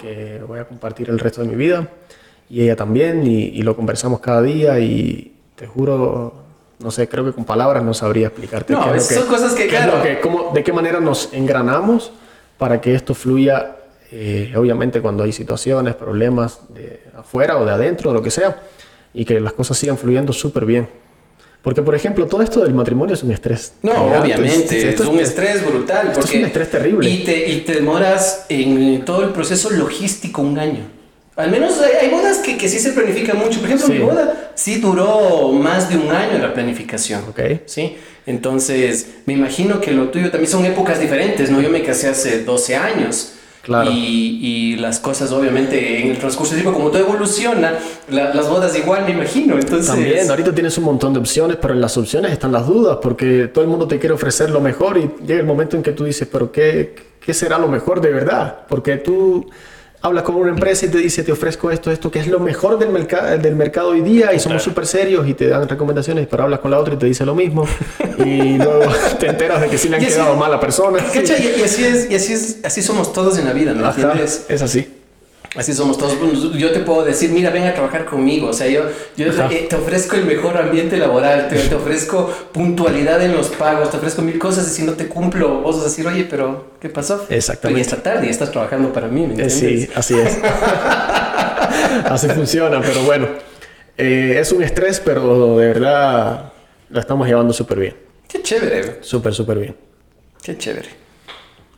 [0.00, 1.88] que voy a compartir el resto de mi vida
[2.50, 6.34] y ella también y, y lo conversamos cada día y te juro,
[6.78, 8.74] no sé, creo que con palabras no sabría explicarte.
[8.74, 10.02] No, qué es son cosas que, claro.
[10.02, 12.12] que- cómo- de qué manera nos engranamos
[12.58, 13.76] para que esto fluya,
[14.12, 18.60] eh, obviamente cuando hay situaciones, problemas de afuera o de adentro, o lo que sea,
[19.14, 20.88] y que las cosas sigan fluyendo súper bien.
[21.62, 23.74] Porque, por ejemplo, todo esto del matrimonio es un estrés.
[23.82, 26.06] No, obviamente, es esto un estrés brutal.
[26.08, 27.10] esto es porque- un estrés terrible.
[27.10, 30.84] Y te, y te demoras en todo el proceso logístico un año.
[31.36, 33.58] Al menos hay, hay bodas que, que sí se planifican mucho.
[33.60, 33.92] Por ejemplo, Sí.
[33.92, 37.22] mi boda sí duró más de un año la planificación.
[37.28, 37.40] Ok.
[37.66, 37.96] ¿Sí?
[38.26, 41.60] Entonces, me imagino que lo tuyo también son épocas diferentes, ¿no?
[41.60, 43.34] Yo me casé hace 12 años.
[43.62, 43.90] Claro.
[43.90, 47.74] Y, y las cosas, obviamente, en el transcurso del tiempo, como todo evoluciona,
[48.10, 49.58] la- las bodas igual, me imagino.
[49.58, 52.98] Entonces, También, ahorita tienes un montón de opciones, pero en las opciones están las dudas,
[53.02, 55.92] porque todo el mundo te quiere ofrecer lo mejor y llega el momento en que
[55.92, 56.94] tú dices, pero ¿qué,
[57.24, 58.60] qué será lo mejor de verdad?
[58.68, 59.46] Porque tú
[60.02, 62.78] hablas con una empresa y te dice, te ofrezco esto, esto, que es lo mejor
[62.78, 66.44] del, mercado del mercado hoy día y somos súper serios y te dan recomendaciones, pero
[66.44, 67.66] hablas con la otra y te dice lo mismo
[68.18, 68.84] y luego
[69.18, 70.98] te enteras de que sí le han Y quedado mal a la persona.
[71.12, 71.36] ¿Cacha?
[71.38, 74.00] Y, y así es, y así es, así somos todos en la vida, ¿me Ajá,
[74.00, 74.46] entiendes?
[74.48, 74.99] es así.
[75.56, 76.16] Así somos todos.
[76.56, 78.48] Yo te puedo decir, mira, ven a trabajar conmigo.
[78.48, 78.84] O sea, yo,
[79.16, 83.96] eh, te ofrezco el mejor ambiente laboral, te, te ofrezco puntualidad en los pagos, te
[83.96, 86.88] ofrezco mil cosas y si no te cumplo, vos vas a decir, oye, pero ¿qué
[86.88, 87.26] pasó?
[87.28, 87.82] Exactamente.
[87.82, 89.54] Ya está tarde y estás trabajando para mí, ¿me Eh, entiendes?
[89.54, 90.38] sí, así es.
[92.04, 93.26] así funciona, pero bueno.
[93.98, 96.52] eh, es un estrés, pero de verdad
[96.90, 97.96] lo estamos llevando súper bien.
[98.28, 99.76] Qué chévere, Súper, súper bien.
[100.42, 100.88] qué chévere.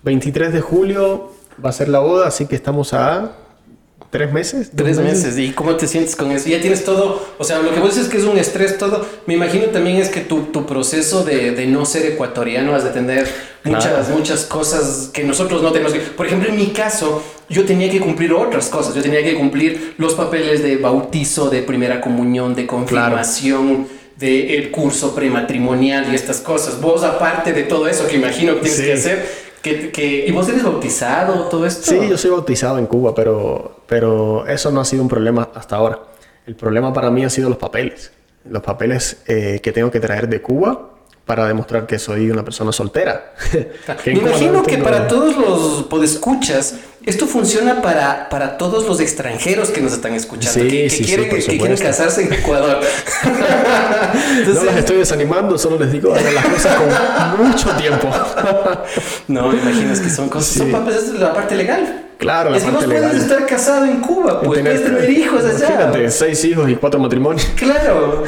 [0.02, 1.32] 23 de julio
[1.64, 3.32] va a ser la boda, así que estamos a
[4.12, 4.70] tres meses.
[4.77, 5.37] Tres meses.
[5.38, 6.48] ¿Y cómo te sientes con eso?
[6.48, 7.27] Ya tienes todo.
[7.38, 9.05] O sea, lo que vos dices que es un estrés todo.
[9.27, 12.90] Me imagino también es que tu, tu proceso de, de no ser ecuatoriano has de
[12.90, 13.27] tener
[13.64, 14.16] muchas, Claro.
[14.18, 16.01] muchas cosas que nosotros no tenemos que.
[16.01, 18.94] Por ejemplo, en mi caso, yo tenía que cumplir otras cosas.
[18.94, 23.88] Yo tenía que cumplir los papeles de bautizo, de primera comunión, de confirmación.
[24.18, 26.81] del curso prematrimonial y estas cosas.
[26.81, 28.85] Vos, aparte de todo eso que imagino que tienes Sí.
[28.85, 29.27] que hacer,
[29.64, 31.90] ¿y vos eres bautizado, todo esto?
[31.90, 35.77] Sí, yo soy bautizado en Cuba, pero, pero eso no ha sido un problema hasta
[35.77, 36.01] ahora.
[36.46, 38.12] El problema para mí ha sido los papeles.
[38.48, 40.91] Los papeles eh, que tengo que traer de Cuba
[41.26, 43.35] para demostrar que soy una persona soltera.
[44.06, 46.74] Me no imagino que para todos los podescuchas,
[47.06, 50.96] esto funciona para, para todos los extranjeros que nos están escuchando, Sí, que, que sí,
[50.98, 52.80] sí, quieren, por que quieren casarse en Ecuador.
[54.12, 58.08] No Entonces, las estoy desanimando, solo les digo hagan las cosas con mucho tiempo.
[59.28, 60.90] no, me imagino que son cosas, son Sí.
[60.90, 62.06] esa es la parte legal.
[62.18, 63.16] Claro, la es parte puedes legal.
[63.16, 65.66] estar casado en Cuba, pues Tener- puedes tener hijos allá.
[65.68, 67.46] Imagínate, seis hijos y cuatro matrimonios.
[67.56, 68.22] Claro.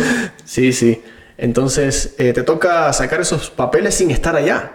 [0.45, 1.01] Sí, sí.
[1.45, 4.73] Entonces, eh, te toca sacar esos papeles sin estar allá.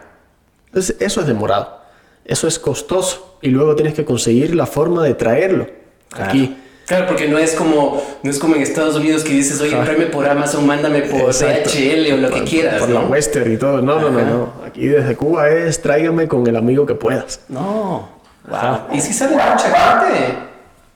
[0.68, 1.80] Entonces, eso es demorado.
[2.26, 3.38] Eso es costoso.
[3.42, 5.66] Y luego tienes que conseguir la forma de traerlo
[6.12, 6.56] aquí.
[6.86, 10.08] Claro, porque no es como no es como en Estados Unidos que dices, oye, tráeme
[10.08, 11.72] por Amazon, mándame por Exacto.
[11.72, 13.02] DHL o lo que quieras, Por ¿no?
[13.02, 13.82] la Western y todo.
[13.82, 14.54] No, no, no, no.
[14.66, 17.42] Aquí desde Cuba es tráigame con el amigo que puedas.
[17.48, 18.10] No.
[18.48, 18.94] Wow.
[18.96, 20.38] Y si sale mucha gente.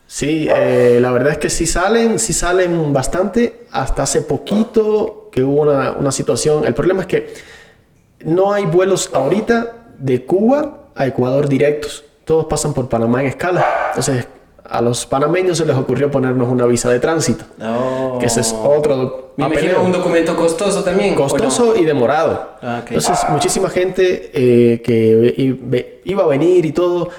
[0.05, 3.65] Sí, eh, la verdad es que sí salen, sí salen bastante.
[3.71, 6.63] Hasta hace poquito que hubo una, una situación.
[6.63, 7.33] El problema es que
[8.23, 12.03] no hay vuelos ahorita de Cuba a Ecuador directos.
[12.23, 13.65] Todos pasan por Panamá en escala.
[13.89, 14.27] Entonces,
[14.63, 17.45] a los panameños se les ocurrió ponernos una visa de tránsito.
[17.57, 18.17] No.
[18.19, 21.15] Que ese es otro Me imagino un documento costoso también.
[21.15, 22.51] costoso y demorado.
[22.61, 22.83] Ah.
[22.87, 27.09] Entonces, muchísima gente eh, que iba a venir y todo,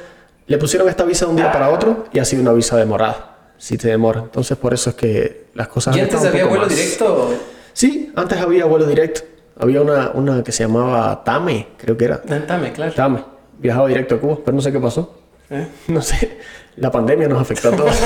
[0.46, 3.32] le pusieron esta visa de un día para otro y ha sido una visa demorada.
[3.58, 4.20] Si te demora.
[4.20, 7.30] Entonces, por eso es que las cosas ¿Y antes había vuelo más- directo?
[7.74, 9.20] Sí, antes había vuelo directo.
[9.58, 12.22] Había una, una que se llamaba Tame, creo que era.
[12.24, 12.92] Dame, claro.
[12.94, 13.22] Tame.
[13.58, 15.18] Viajaba directo a Cuba, pero no sé qué pasó.
[15.50, 15.66] ¿Eh?
[15.88, 16.38] No sé.
[16.76, 17.94] La pandemia nos afectó a todos.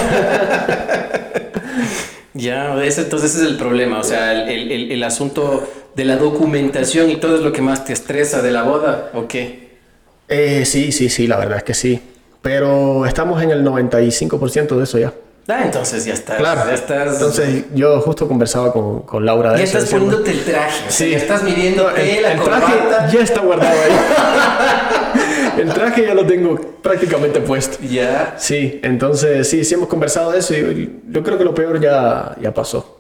[2.35, 3.99] Ya, ese, entonces ese es el problema.
[3.99, 7.63] O sea, el, el- el- el asunto de la documentación y todo es lo que
[7.63, 9.77] más te estresa de la boda, ¿o qué?
[10.29, 12.01] Eh, sí, sí, sí, la verdad es que sí.
[12.43, 15.13] Pero estamos en el 95% de eso ya.
[15.51, 16.37] Ah, entonces ya estás.
[16.37, 16.63] Claro.
[16.67, 17.15] Ya estás.
[17.15, 19.79] Entonces, yo justo conversaba con, con Laura de ya eso.
[19.79, 20.79] estás decíamos, poniéndote el traje.
[20.87, 21.11] O sea, Sí.
[21.11, 22.73] ya estás midiendo No, el, la el traje
[23.17, 23.93] ya está guardado ahí.
[25.63, 27.79] el traje ya lo tengo prácticamente puesto.
[27.83, 28.35] Ya.
[28.39, 32.37] Sí, entonces sí, sí hemos conversado de eso y yo creo que lo peor ya,
[32.41, 32.98] ya pasó.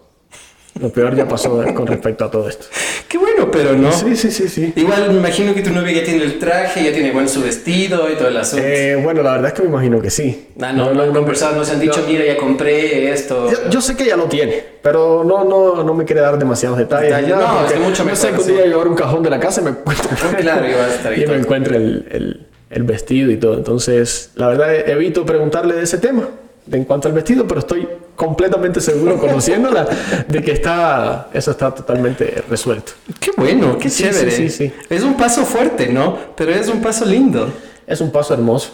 [0.80, 2.66] Lo peor ya pasó con respecto a todo esto.
[3.08, 3.90] Qué bueno, pero no.
[3.90, 4.72] Sí, sí, sí, sí.
[4.76, 8.08] Igual me imagino que tu novia ya tiene el traje, ya tiene bueno su vestido
[8.10, 8.64] y todo el asunto.
[8.64, 10.48] Eh, bueno, la verdad es que me imagino que sí.
[10.60, 13.50] Ah, no, no, han conversado, no se han dicho, mira, ya compré esto.
[13.50, 16.78] Yo, yo sé que ya lo tiene, pero no, no, no me quiere dar demasiados
[16.78, 17.10] detalles.
[17.10, 19.30] Nada, no, porque es que mucho no sé que un día abro un cajón de
[19.30, 20.08] la casa y me encuentro.
[20.38, 23.54] Claro, va a estar ahí y me encuentro el, el, el vestido y todo.
[23.54, 26.28] Entonces, la verdad, evito preguntarle de ese tema,
[26.70, 29.86] en cuanto al vestido, pero estoy completamente seguro, conociéndola,
[30.26, 32.92] de que está, eso está totalmente resuelto.
[33.20, 34.32] Qué bueno, qué Sí, chévere.
[34.32, 34.72] sí, sí.
[34.90, 36.18] Es un paso fuerte, ¿no?
[36.34, 37.48] Pero es un paso lindo.
[37.86, 38.72] Es un paso hermoso,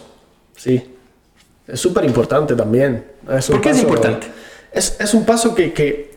[0.56, 0.82] sí.
[1.68, 3.04] Es súper importante también.
[3.30, 4.26] Es ¿Por qué es importante?
[4.72, 6.13] Es, es un paso que, que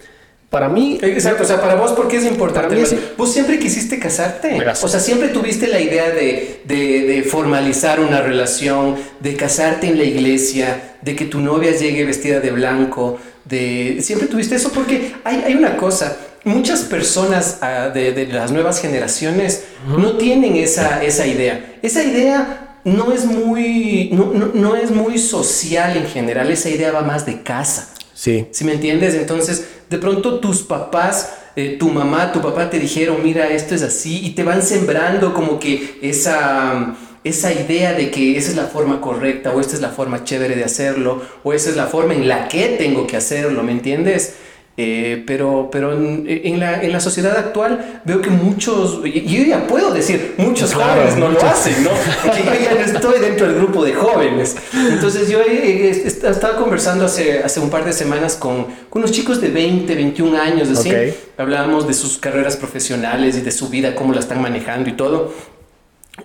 [0.49, 0.97] para mí...
[1.01, 2.69] Exacto, o sea, para vos, ¿por qué es importante?
[2.69, 4.49] Para mí es- ¿Vos siempre quisiste casarte?
[4.57, 4.83] Gracias.
[4.83, 9.97] O sea, siempre tuviste la idea de, de- de formalizar una relación, de casarte en
[9.97, 13.97] la iglesia, de que tu novia llegue vestida de blanco, de...
[14.01, 18.79] Siempre tuviste eso porque hay, hay una cosa, muchas personas ah, de, de las nuevas
[18.81, 21.75] generaciones no tienen esa, esa idea.
[21.81, 22.63] Esa idea...
[22.83, 27.25] No es, muy, no, no- no es muy social en general, esa idea va más
[27.25, 27.89] de casa.
[28.17, 29.13] Sí, ¿Sí me entiendes?
[29.13, 33.83] Entonces, de pronto tus papás, eh, tu mamá, tu papá te dijeron, mira, esto es
[33.83, 38.63] así, y te van sembrando como que esa, esa idea de que esa es la
[38.63, 42.15] forma correcta, o esta es la forma chévere de hacerlo, o esa es la forma
[42.15, 44.33] en la que tengo que hacerlo, ¿me entiendes?
[44.79, 49.43] Eh, pero pero en, en la, en la sociedad actual veo que muchos, y yo
[49.43, 51.43] ya puedo decir, muchos Claro, jóvenes no muchos.
[51.43, 51.89] lo hacen, ¿no?
[52.23, 54.55] Porque yo ya no estoy dentro del grupo de jóvenes.
[54.91, 59.41] Entonces yo he estado conversando hace, hace un par de semanas con, con unos chicos
[59.41, 60.91] de 20, 21 años, así.
[60.91, 60.95] Ok.
[61.39, 65.33] Hablábamos de sus carreras profesionales y de su vida, cómo la están manejando y todo.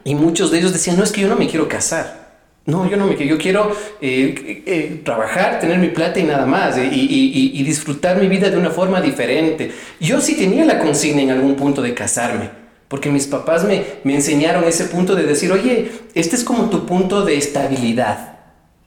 [0.04, 2.21] Y muchos de ellos decían, no, es que yo no me quiero casar.
[2.64, 6.46] No, yo no me quiero, yo quiero eh, eh, trabajar, tener mi plata y nada
[6.46, 9.72] más, eh, y, y- y- y disfrutar mi vida de una forma diferente.
[9.98, 12.50] Yo sí tenía la consigna en algún punto de casarme,
[12.86, 16.86] porque mis papás me, me enseñaron ese punto de decir, oye, este es como tu
[16.86, 18.38] punto de estabilidad.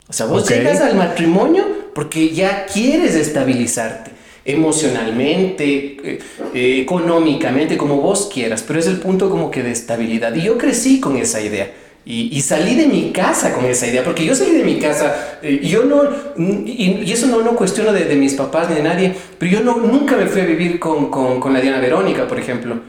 [0.07, 4.11] O sea, vos llegas al matrimonio porque ya quieres estabilizarte
[4.45, 6.19] emocionalmente, eh,
[6.53, 10.33] eh, económicamente, como vos quieras, pero es el punto como que de estabilidad.
[10.35, 11.71] Y yo crecí con esa idea.
[12.07, 15.59] Y, salí de mi casa con esa idea, porque yo salí de mi casa, eh,
[15.63, 16.03] y yo no,
[16.37, 19.77] y, y eso no, no cuestiono de, mis papás ni de nadie, pero yo no,
[19.77, 22.79] nunca me fui a vivir con, con la Diana Verónica, por ejemplo.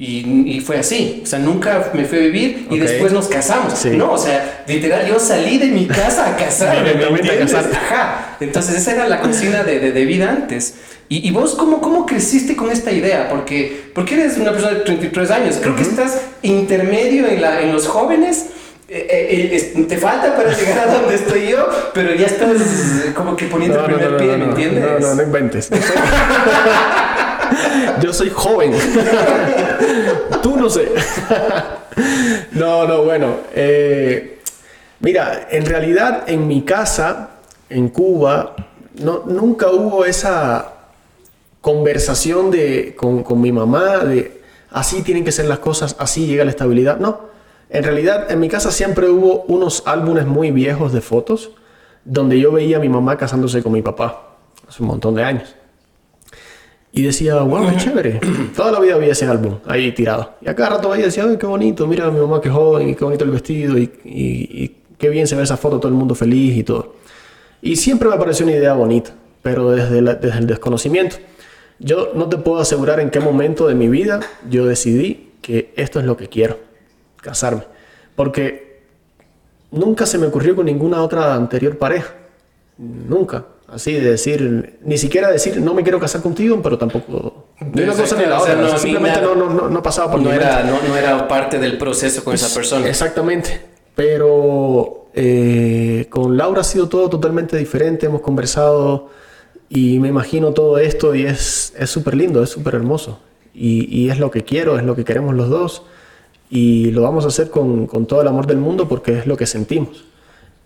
[0.00, 2.80] Y, y fue así, o sea, nunca me fui a vivir y Ok.
[2.86, 3.72] después nos casamos.
[3.76, 3.90] Sí.
[3.90, 6.82] No, o sea, literal, yo salí de mi casa a casarme.
[6.82, 7.52] ¿me Directamente a entiendes?
[7.56, 7.76] casarte.
[7.76, 8.36] Ajá.
[8.38, 10.74] Entonces esa era la consigna de, de, de vida antes.
[11.08, 13.28] ¿Y, y vos cómo, cómo creciste con esta idea?
[13.28, 15.58] Porque, porque eres una persona de 33 años.
[15.60, 18.46] Creo que estás intermedio en, la, en los jóvenes.
[18.90, 22.50] Eh, eh, es- te falta para llegar a donde estoy yo, pero ya estás
[23.04, 24.84] eh, como que poniendo el primer pie, ¿me entiendes?
[25.00, 25.68] No, no, no inventes.
[28.02, 28.72] Yo soy joven.
[30.42, 30.88] Tú no sé.
[32.52, 33.38] No, no, bueno.
[33.54, 34.38] eh,
[35.00, 37.30] mira, en realidad en mi casa,
[37.68, 38.54] en Cuba,
[39.00, 40.74] no, nunca hubo esa
[41.60, 46.44] conversación de, con, con mi mamá de así tienen que ser las cosas, así llega
[46.44, 46.98] la estabilidad.
[46.98, 47.20] No,
[47.70, 51.50] en realidad en mi casa siempre hubo unos álbumes muy viejos de fotos
[52.04, 54.36] donde yo veía a mi mamá casándose con mi papá
[54.68, 55.54] hace un montón de años.
[56.92, 58.20] Y decía, wow, qué chévere.
[58.56, 60.34] Toda la vida había ese álbum ahí tirado.
[60.40, 62.88] Y a cada rato y decía, ay, qué bonito, mira a mi mamá qué joven
[62.88, 66.14] y qué bonito el vestido y, qué bien se ve esa foto, todo el mundo
[66.14, 66.96] feliz y todo.
[67.62, 71.16] Y siempre me pareció una idea bonita, pero desde, desde el desconocimiento.
[71.78, 76.00] Yo no te puedo asegurar en qué momento de mi vida yo decidí que esto
[76.00, 76.58] es lo que quiero,
[77.20, 77.62] casarme.
[78.16, 78.82] Porque
[79.70, 82.14] nunca se me ocurrió con ninguna otra anterior pareja.
[82.78, 83.46] Nunca.
[83.68, 87.48] Así de decir, ni siquiera decir, no me quiero casar contigo, pero tampoco...
[87.60, 88.68] Ni una cosa ni la O sea, otra.
[88.70, 90.46] no, simplemente no, no, no, no pasaba por No mi mente.
[90.46, 92.88] era, no, no era parte del proceso con esa persona.
[92.88, 93.60] Exactamente.
[93.94, 98.06] Pero eh, con Laura ha sido todo totalmente diferente.
[98.06, 99.10] Hemos conversado
[99.68, 103.20] y me imagino todo esto y es es súper lindo, es súper hermoso.
[103.52, 105.82] Y, y es lo que quiero, es lo que queremos los dos.
[106.48, 109.36] Y lo vamos a hacer con, con todo el amor del mundo porque es lo
[109.36, 110.04] que sentimos.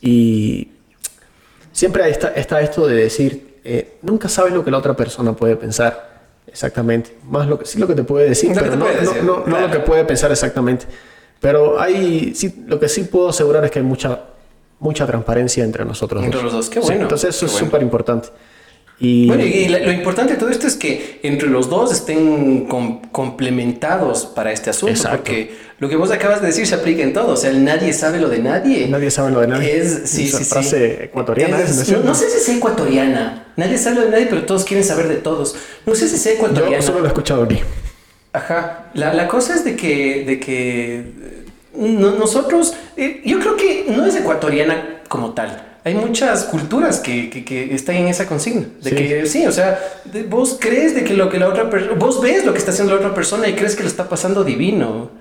[0.01, 0.69] Y
[1.73, 5.57] siempre está, está esto de decir, eh, nunca sabes lo que la otra persona puede
[5.57, 6.11] pensar
[6.47, 7.17] exactamente.
[7.29, 9.61] Más lo que sí lo que te puede decir, que pero no, no- no- no
[9.61, 10.87] lo que puede pensar exactamente.
[11.41, 14.21] Pero hay, sí, lo que sí puedo asegurar es que hay mucha,
[14.79, 16.45] mucha transparencia entre nosotros Entre dos.
[16.45, 17.67] los dos, qué Sí, bueno, entonces eso qué es bueno.
[17.67, 18.29] súper importante.
[19.01, 22.67] Y, Bueno, y la- lo importante de todo esto es que entre los dos estén
[22.67, 25.17] com- complementados para este asunto, Exacto.
[25.19, 27.33] porque lo que vos acabas de decir se aplica en todo.
[27.33, 28.87] O sea, el nadie sabe lo de nadie.
[28.87, 29.79] Nadie sabe lo de nadie.
[29.81, 31.03] Es, sí, Esa sí, frase sí.
[31.07, 31.61] ecuatoriana.
[31.61, 32.05] Es- ¿es?
[32.05, 33.47] ¿No es sé si sea ecuatoriana.
[33.57, 35.57] Nadie sabe lo de nadie, pero todos quieren saber de todos.
[35.85, 36.77] No sé si sea ecuatoriana.
[36.77, 37.59] Yo solo lo he escuchado aquí.
[38.33, 38.91] Ajá.
[38.95, 41.05] La, la cosa es de que, de que
[41.77, 45.69] no- nosotros, eh, yo creo que no es ecuatoriana como tal.
[45.85, 48.67] Hay muchas culturas que, que- que están en esa consigna.
[48.83, 48.95] De Sí.
[48.97, 52.23] que sí, o sea, de- vos crees de que lo que la otra persona, vos
[52.23, 55.21] ves lo que está haciendo la otra persona y crees que lo está pasando divino.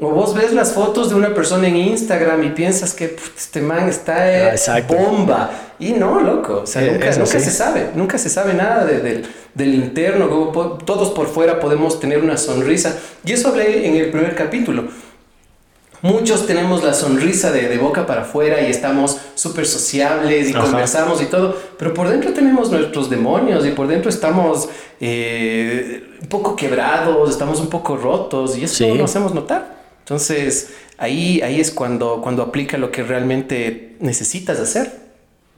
[0.00, 3.60] O vos ves las fotos de una persona en Instagram y piensas que "Put, este
[3.60, 5.50] man está eh, Ah, bomba.
[5.80, 6.60] Y no, loco.
[6.62, 7.40] O sea, Eh, nunca, nunca sí.
[7.40, 7.90] se sabe.
[7.96, 10.28] Nunca se sabe nada de- del- del interno.
[10.30, 12.96] como po- todos por fuera podemos tener una sonrisa.
[13.24, 14.84] Y eso hablé en el primer capítulo.
[16.00, 20.62] Muchos tenemos la sonrisa de, de boca para afuera y estamos súper sociables y Ajá.
[20.62, 24.68] conversamos y todo, pero por dentro tenemos nuestros demonios y por dentro estamos
[25.00, 28.86] eh, un poco quebrados, estamos un poco rotos y eso Sí.
[28.86, 29.77] no lo hacemos notar.
[30.08, 34.90] Entonces ahí, ahí es cuando, cuando aplica lo que realmente necesitas hacer.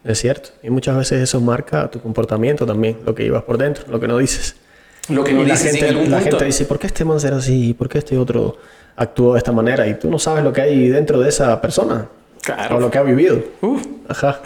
[0.02, 0.50] Es cierto.
[0.60, 4.08] Y muchas veces eso marca tu comportamiento también, lo que llevas por dentro, lo que
[4.08, 4.56] no dices.
[5.08, 6.30] Lo que no la dices gente, en algún la punto.
[6.30, 7.74] gente dice, ¿por qué este man será así?
[7.74, 8.56] ¿Por qué este otro
[8.96, 9.86] actuó de esta manera?
[9.86, 12.08] Y tú no sabes lo que hay dentro de esa persona.
[12.42, 12.78] Claro.
[12.78, 13.40] O lo que ha vivido.
[13.60, 13.86] Uf.
[14.08, 14.40] Ajá.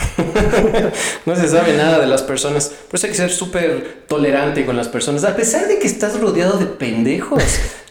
[1.24, 2.70] no se sabe nada de las personas.
[2.90, 5.24] Por eso hay que ser súper tolerante con las personas.
[5.24, 7.42] A pesar de que estás rodeado de pendejos,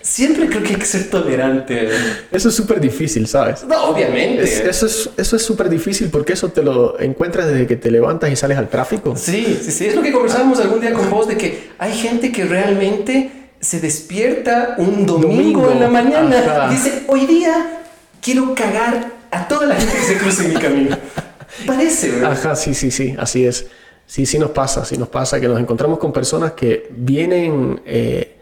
[0.03, 1.89] siempre creo que hay que ser tolerante.
[2.31, 3.63] Eso es súper difícil, ¿sabes?
[3.63, 4.43] No, obviamente.
[4.43, 7.89] Es- eso es eso es súper difícil porque eso te lo encuentras desde que te
[7.89, 9.15] levantas y sales al tráfico.
[9.17, 9.85] Sí, sí, sí.
[9.87, 13.79] Es lo que conversábamos algún día con vos de que hay gente que realmente se
[13.79, 15.71] despierta un domingo, Domingo.
[15.71, 16.67] en la mañana Ajá.
[16.69, 17.79] y dice, hoy día
[18.21, 20.97] quiero cagar a toda la gente que se cruce en mi camino.
[21.65, 22.31] Parece, ¿verdad?
[22.33, 23.67] Ajá, sí, sí, sí, así es.
[24.05, 28.32] Sí, sí nos pasa, sí nos pasa que nos encontramos con personas que vienen eh,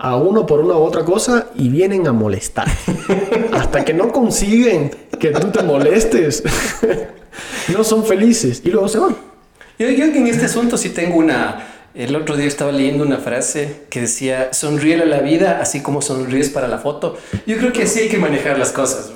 [0.00, 2.68] a uno por una u otra cosa y vienen a molestar.
[3.52, 6.42] Hasta que no consiguen que tú te molestes,
[7.76, 9.14] no son felices y luego se van.
[9.78, 11.66] Yo, yo en este asunto sí tengo una...
[11.92, 16.00] El otro día estaba leyendo una frase que decía, sonríe a la vida así como
[16.00, 17.18] sonríes para la foto.
[17.46, 19.10] Yo creo que así hay que manejar las cosas.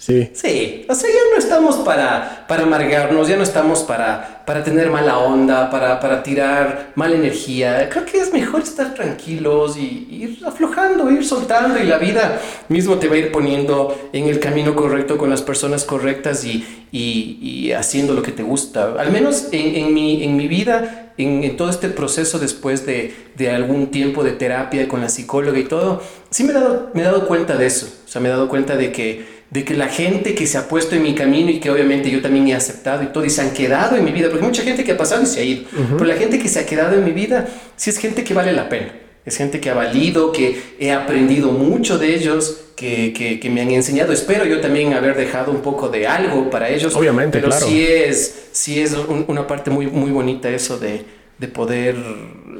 [0.00, 4.62] Sí, Sí, o sea, ya no estamos para, para amargarnos, ya no estamos para, para
[4.62, 7.88] tener mala onda, para, para tirar mala energía.
[7.90, 12.94] Creo que es mejor estar tranquilos y ir aflojando, ir soltando y la vida mismo
[12.98, 17.72] te va a ir poniendo en el camino correcto con las personas correctas y, y-
[17.72, 18.94] haciendo lo que te gusta.
[18.98, 23.12] Al menos en, en mi, en mi vida, en, en todo este proceso después de,
[23.36, 27.02] de algún tiempo de terapia con la psicóloga y todo, sí me he dado, me
[27.02, 27.86] he dado cuenta de eso.
[28.06, 30.68] O sea, me he dado cuenta de que de que la gente que se ha
[30.68, 33.40] puesto en mi camino y que obviamente yo también he aceptado y todo y se
[33.40, 35.64] han quedado en mi vida, porque mucha gente que ha pasado y se ha ido,
[35.92, 38.52] pero la gente que se ha quedado en mi vida sí es gente que vale
[38.52, 38.92] la pena,
[39.24, 43.62] es gente que ha valido, que he aprendido mucho de ellos, que, que, que me
[43.62, 47.48] han enseñado, espero yo también haber dejado un poco de algo para ellos, Obviamente, pero
[47.48, 47.66] claro.
[47.66, 51.04] sí es, sí es un- una parte muy, muy bonita eso de,
[51.38, 51.96] de, poder,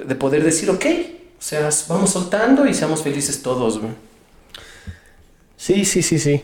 [0.07, 0.86] de poder decir, ok,
[1.39, 3.78] o sea, vamos soltando y seamos felices todos.
[3.78, 3.93] güey".
[5.57, 6.43] sí, sí, sí, sí.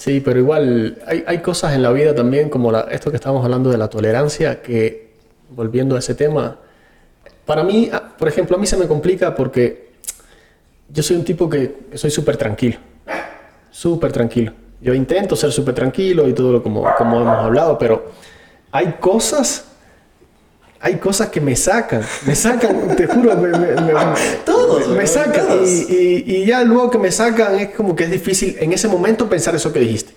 [0.00, 3.68] Sí, pero igual hay, hay cosas en la vida también, como esto que estamos hablando
[3.68, 5.10] de la tolerancia, que
[5.50, 6.56] volviendo a ese tema,
[7.44, 9.90] para mí, ah, por ejemplo, a mí se me complica porque
[10.88, 12.78] yo soy un tipo que, que soy súper tranquilo,
[13.70, 14.54] súper tranquilo.
[14.80, 18.10] Yo intento ser súper tranquilo y todo lo como, como hemos hablado, pero
[18.72, 19.69] hay cosas,
[20.82, 23.92] hay cosas que me sacan, me sacan, te juro, me, me- me-
[24.44, 25.68] Todos, me sacan Todos.
[25.68, 28.88] y, y- y ya luego que me sacan es como que es difícil en ese
[28.88, 30.12] momento pensar eso que dijiste.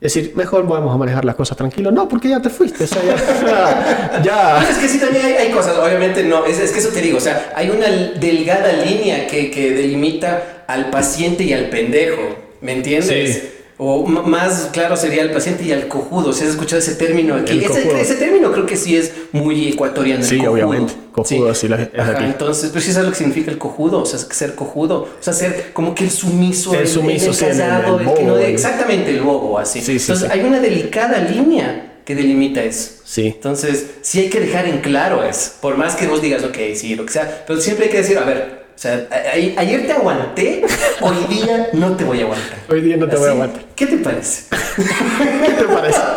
[0.00, 1.90] Es decir, mejor vamos a manejar las cosas tranquilos.
[1.90, 2.84] No, porque ya te fuiste.
[2.84, 4.22] O sea, ya.
[4.22, 4.68] ya.
[4.70, 7.16] Es que sí, también hay, hay cosas, obviamente no, es, es que eso te digo,
[7.16, 12.20] o sea, hay una delgada línea que, que delimita al paciente y al pendejo,
[12.60, 13.34] ¿me entiendes?
[13.34, 13.48] Sí.
[13.76, 17.52] O más claro sería el paciente y al cojudo, si has escuchado ese término aquí.
[17.52, 20.20] El Ese, ese término creo que sí es muy ecuatoriano.
[20.22, 20.52] el Sí, cojudo.
[20.52, 20.92] obviamente.
[21.12, 22.24] Cojudo, así la- Ajá.
[22.24, 25.32] Entonces, pero sí sabes lo que significa el cojudo, o sea, ser cojudo, o sea,
[25.32, 28.46] ser como que el sumiso, El sumiso, sí, el- el callado, el que no de-
[28.48, 29.80] el- exactamente el bobo, así.
[29.80, 30.38] Sí, sí, Entonces, sí.
[30.38, 32.90] hay una delicada línea que delimita eso.
[33.04, 33.26] Sí.
[33.26, 35.52] Entonces, sí hay que dejar en claro eso.
[35.60, 37.44] Por más que vos digas, ok, sí, lo que sea.
[37.46, 39.06] Pero siempre hay que decir, a ver, o sea,
[39.56, 40.64] ayer te aguanté,
[41.00, 42.58] hoy día no te voy a aguantar.
[42.68, 43.62] Hoy día no te voy a aguantar.
[43.76, 44.44] ¿Qué te parece?
[45.46, 45.98] ¿Qué te parece?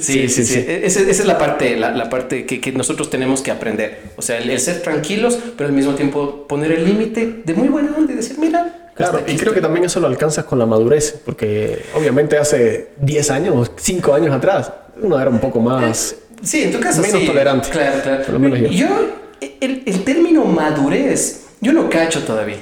[0.00, 0.58] Sí, sí, sí.
[0.58, 4.00] E- Esa, esa es la parte, la, la parte que, que nosotros tenemos que aprender.
[4.16, 7.68] O sea, el, el ser tranquilos, pero al mismo tiempo poner el límite de muy
[7.68, 8.90] buena onda y decir, mira.
[8.94, 13.30] Claro, y creo que también eso lo alcanzas con la madurez, porque obviamente hace 10
[13.30, 16.16] años, 5 años atrás, uno era un poco más...
[16.42, 17.26] Sí, en tu caso Menos sí.
[17.26, 17.68] tolerante.
[17.70, 18.24] Claro, claro.
[18.24, 18.86] Por lo menos yo.
[19.40, 22.58] El, el término madurez, yo no cacho todavía.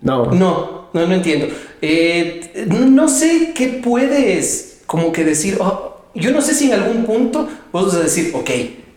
[0.00, 1.48] No, No, no, no entiendo.
[1.82, 7.04] Eh, no sé qué puedes como que decir, oh, yo no sé si en algún
[7.04, 8.50] punto vos vas a decir, ok,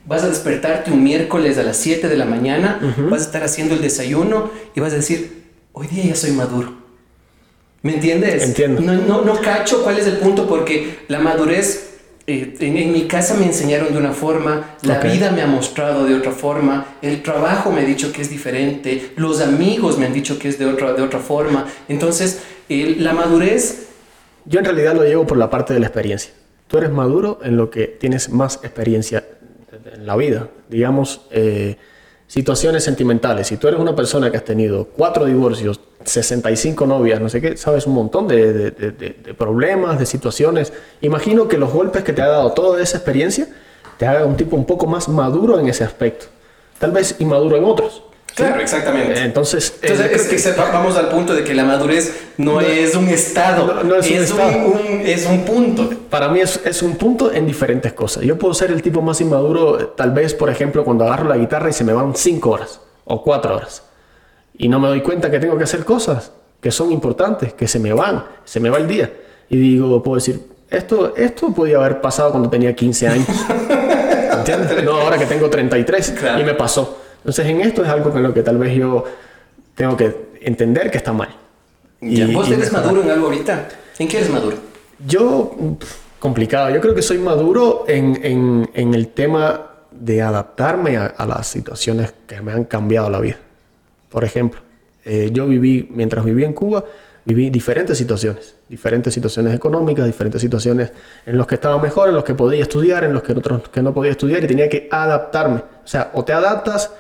[0.06, 3.76] vas a despertarte un miércoles a las 7 de la mañana, vas a estar haciendo
[3.76, 6.74] el desayuno y vas a decir, hoy día ya soy maduro.
[7.84, 8.44] ¿Me entiendes?
[8.44, 8.82] Entiendo.
[8.82, 11.93] No, no, no cacho cuál es el punto porque la madurez
[12.26, 16.16] eh, en, mi casa me enseñaron de una forma, la vida me ha mostrado de
[16.16, 20.40] otra forma, el trabajo me ha dicho que es diferente, los amigos me han dicho
[20.40, 21.68] que es de otra, de otra forma.
[21.90, 23.90] Entonces, la madurez...
[24.46, 26.32] Yo en realidad lo llevo por la parte de la experiencia.
[26.68, 29.26] Tú eres maduro en lo que tienes más experiencia
[29.94, 30.50] en la vida.
[30.70, 31.78] Digamos, eh,
[32.28, 33.48] situaciones sentimentales.
[33.48, 37.58] Si tú eres una persona que has tenido cuatro divorcios, 65 novias, no sé qué,
[37.58, 40.74] sabes un montón de, problemas, de situaciones.
[41.02, 43.48] Imagino que los golpes que te ha dado toda esa experiencia
[43.98, 46.26] te haga un tipo un poco más maduro en ese aspecto.
[46.80, 48.04] Tal vez inmaduro en otros.
[48.36, 49.20] Claro, exactamente.
[49.20, 53.84] Entonces, Entonces es que vamos al punto de que la madurez no, es un estado,
[53.84, 54.80] no, es, un, estado.
[55.04, 55.90] es, un, punto.
[56.10, 58.24] Para mí es, es, un punto en diferentes cosas.
[58.24, 61.70] Yo puedo ser el tipo más inmaduro, tal vez, por ejemplo, cuando agarro la guitarra
[61.70, 63.84] y se me van 5 horas o 4 horas
[64.58, 66.32] y no me doy cuenta que tengo que hacer cosas
[66.62, 69.12] que son importantes, que se me van, se me va el día.
[69.50, 73.28] Y digo, puedo decir, esto, esto podía haber pasado cuando tenía 15 años.
[74.38, 74.84] ¿Entiendes?
[74.84, 77.03] No, ahora que tengo 33 y me pasó.
[77.24, 79.06] Entonces, en esto es algo con lo que tal vez yo
[79.76, 81.30] tengo que entender que está mal.
[82.02, 83.70] Y, ¿Vos eres maduro en algo ahorita?
[83.98, 84.58] ¿En qué eres maduro?
[85.08, 85.56] Yo,
[86.20, 86.70] complicado.
[86.70, 91.48] Yo creo que soy maduro en, en, en el tema de adaptarme a, a las
[91.48, 93.38] situaciones que me han cambiado la vida.
[94.10, 94.60] Por ejemplo,
[95.06, 96.84] eh, yo viví, mientras viví en Cuba,
[97.26, 100.92] viví diferentes situaciones, diferentes situaciones económicas, diferentes situaciones
[101.26, 103.82] en los que estaba mejor, en los que podía estudiar, en los que, otros, que
[103.82, 105.58] no podía estudiar y tenía que adaptarme.
[105.84, 106.92] O sea, o te adaptas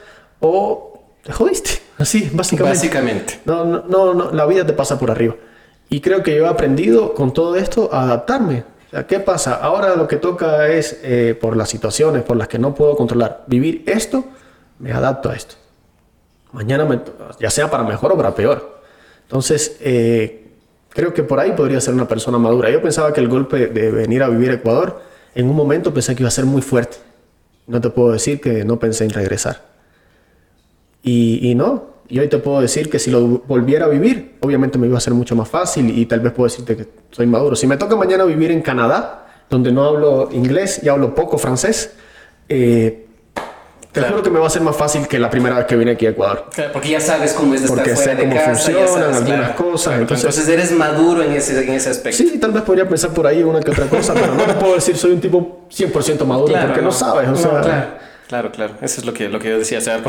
[0.43, 1.81] o te jodiste.
[1.97, 2.77] Así, básicamente.
[2.77, 3.39] Básicamente.
[3.45, 5.35] No, no, no, la vida te pasa por arriba.
[5.89, 8.63] Y creo que yo he aprendido con todo esto a adaptarme.
[8.87, 9.55] O sea, ¿qué pasa?
[9.55, 13.43] Ahora lo que toca es, eh, por las situaciones por las que no puedo controlar,
[13.47, 14.23] vivir esto,
[14.79, 15.55] me adapto a esto
[16.53, 17.03] mañana
[17.39, 18.81] ya sea para mejor o para peor.
[19.23, 20.51] Entonces, eh,
[20.89, 22.69] creo que por ahí podría ser una persona madura.
[22.69, 25.01] Yo pensaba que el golpe de venir a vivir a Ecuador,
[25.35, 26.97] en un momento pensé que iba a ser muy fuerte.
[27.67, 29.72] No te puedo decir que no pensé en regresar.
[31.03, 34.77] Y, y no, y hoy te puedo decir que si lo volviera a vivir, obviamente
[34.77, 37.55] me iba a ser mucho más fácil y tal vez puedo decirte que soy maduro.
[37.55, 41.93] Si me toca mañana vivir en Canadá, donde no hablo inglés y hablo poco francés,
[42.49, 43.07] eh,
[43.93, 45.91] te juro que me va a ser más fácil que la primera vez que vine
[45.91, 46.45] aquí a Ecuador.
[46.73, 49.99] porque ya sabes cómo es de porque estar fuera sé cómo funcionan algunas cosas.
[49.99, 52.17] Entonces, eres maduro en ese, en ese aspecto.
[52.17, 54.75] Sí, tal vez podría pensar por ahí una que otra cosa, pero no te puedo
[54.75, 57.29] decir soy un tipo 100% maduro porque no, sabes.
[57.29, 58.51] O sea, claro.
[58.51, 58.75] Claro, claro.
[58.81, 59.77] Eso es lo que, lo que yo decía.
[59.77, 60.01] O sea,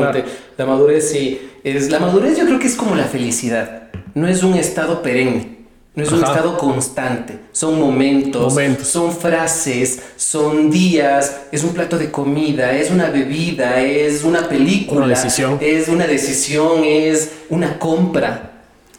[0.57, 1.39] la madurez sí.
[1.63, 3.89] Es, la madurez yo creo que es como la felicidad.
[4.13, 5.55] No es un estado perenne.
[5.95, 8.53] No es un estado constante, son momentos,
[8.83, 15.05] son frases, son días, es un plato de comida, es una bebida, es una película,
[15.05, 15.57] una decisión.
[15.61, 18.54] es una decisión, es una compra.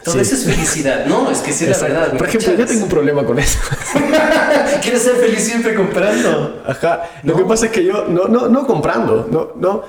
[0.07, 2.17] Todo eso es felicidad, no, es que sí es la verdad.
[2.17, 3.59] Por ejemplo, yo tengo un problema con eso.
[4.81, 6.63] ¿Quieres ser feliz siempre comprando?
[6.65, 7.11] Ajá.
[7.25, 9.83] Lo que pasa es que yo, no, no, no comprando, no, no.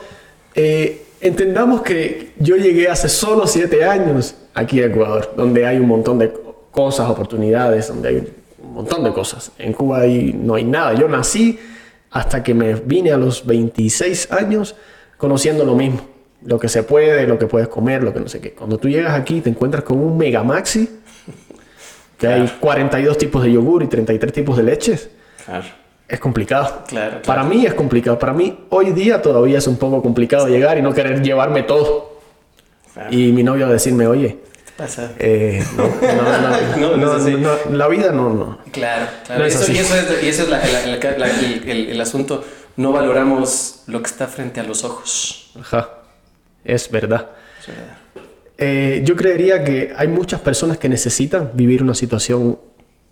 [0.55, 5.88] Eh, entendamos que yo llegué hace solo siete años aquí a Ecuador, donde hay un
[5.88, 6.34] montón de
[6.72, 9.51] cosas, oportunidades, donde hay un montón de cosas.
[9.59, 10.95] En Cuba ahí no hay nada.
[10.95, 11.59] Yo nací
[12.09, 14.76] hasta que me vine a los 26 años
[15.18, 16.16] conociendo lo mismo.
[16.43, 18.53] Lo que se puede, lo que puedes comer, lo que no sé qué.
[18.53, 20.89] Cuando tú llegas aquí te encuentras con un mega maxi,
[22.17, 25.09] que hay 42 tipos de yogur y 33 tipos de leches.
[26.07, 26.83] Es complicado.
[26.88, 28.17] Claro, Para mí es complicado.
[28.17, 32.17] Para mí hoy día todavía es un poco complicado llegar y no querer llevarme todo.
[33.11, 34.39] Y mi novio decirme, oye,
[34.75, 35.11] pasa?
[35.19, 35.88] Eh, no,
[36.97, 38.59] no, no, no, la vida no, no.
[38.71, 39.45] Claro, claro.
[39.45, 42.43] y eso es, y eso es la, el, el, asunto.
[42.75, 45.51] No valoramos lo que está frente a los ojos.
[45.59, 45.89] Ajá,
[46.68, 47.30] es verdad.
[48.57, 52.59] Eh, yo creería que hay muchas personas que necesitan vivir una situación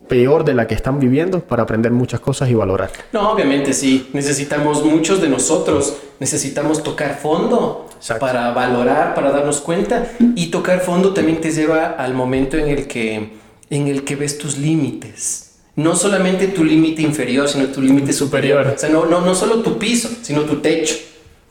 [0.08, 2.92] peor de la que están viviendo para aprender muchas cosas y valorar.
[3.12, 4.10] No, obviamente sí.
[4.14, 7.90] Necesitamos muchos de nosotros, necesitamos tocar fondo
[8.20, 10.12] para valorar, para darnos cuenta.
[10.36, 13.34] Y tocar fondo también te lleva al momento en el que,
[13.70, 15.42] en el que ves tus límites.
[15.76, 18.74] No solamente tu límite inferior, sino tu límite superior.
[18.76, 20.96] O sea, no, no, no solo tu piso, sino tu techo.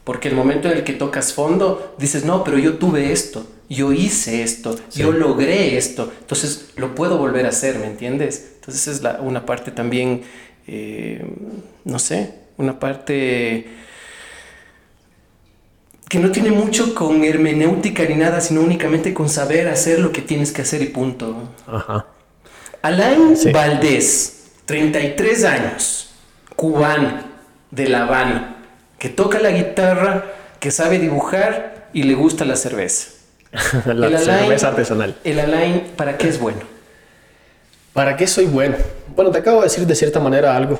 [0.04, 3.92] Porque el momento en el que tocas fondo, dices, no, pero yo tuve esto, yo
[3.92, 8.52] hice esto, yo logré esto, entonces lo puedo volver a hacer, ¿me entiendes?
[8.56, 10.22] Entonces es la, una parte también,
[10.66, 11.24] eh,
[11.84, 13.66] no sé, una parte
[16.08, 20.20] que no tiene mucho con hermenéutica ni nada, sino únicamente con saber hacer lo que
[20.20, 21.48] tienes que hacer y punto.
[21.66, 22.06] Ajá.
[22.82, 26.10] Alain Valdés, 33 años,
[26.54, 27.32] cubano,
[27.70, 28.53] de La Habana,
[28.98, 30.24] que toca la guitarra,
[30.60, 33.10] que sabe dibujar y le gusta la cerveza.
[33.86, 35.16] la El Alain- cerveza artesanal.
[35.24, 36.60] El Alain, ¿para qué es bueno?
[37.92, 38.76] ¿Para qué soy bueno?
[39.14, 40.78] Bueno, te acabo de decir de cierta manera algo.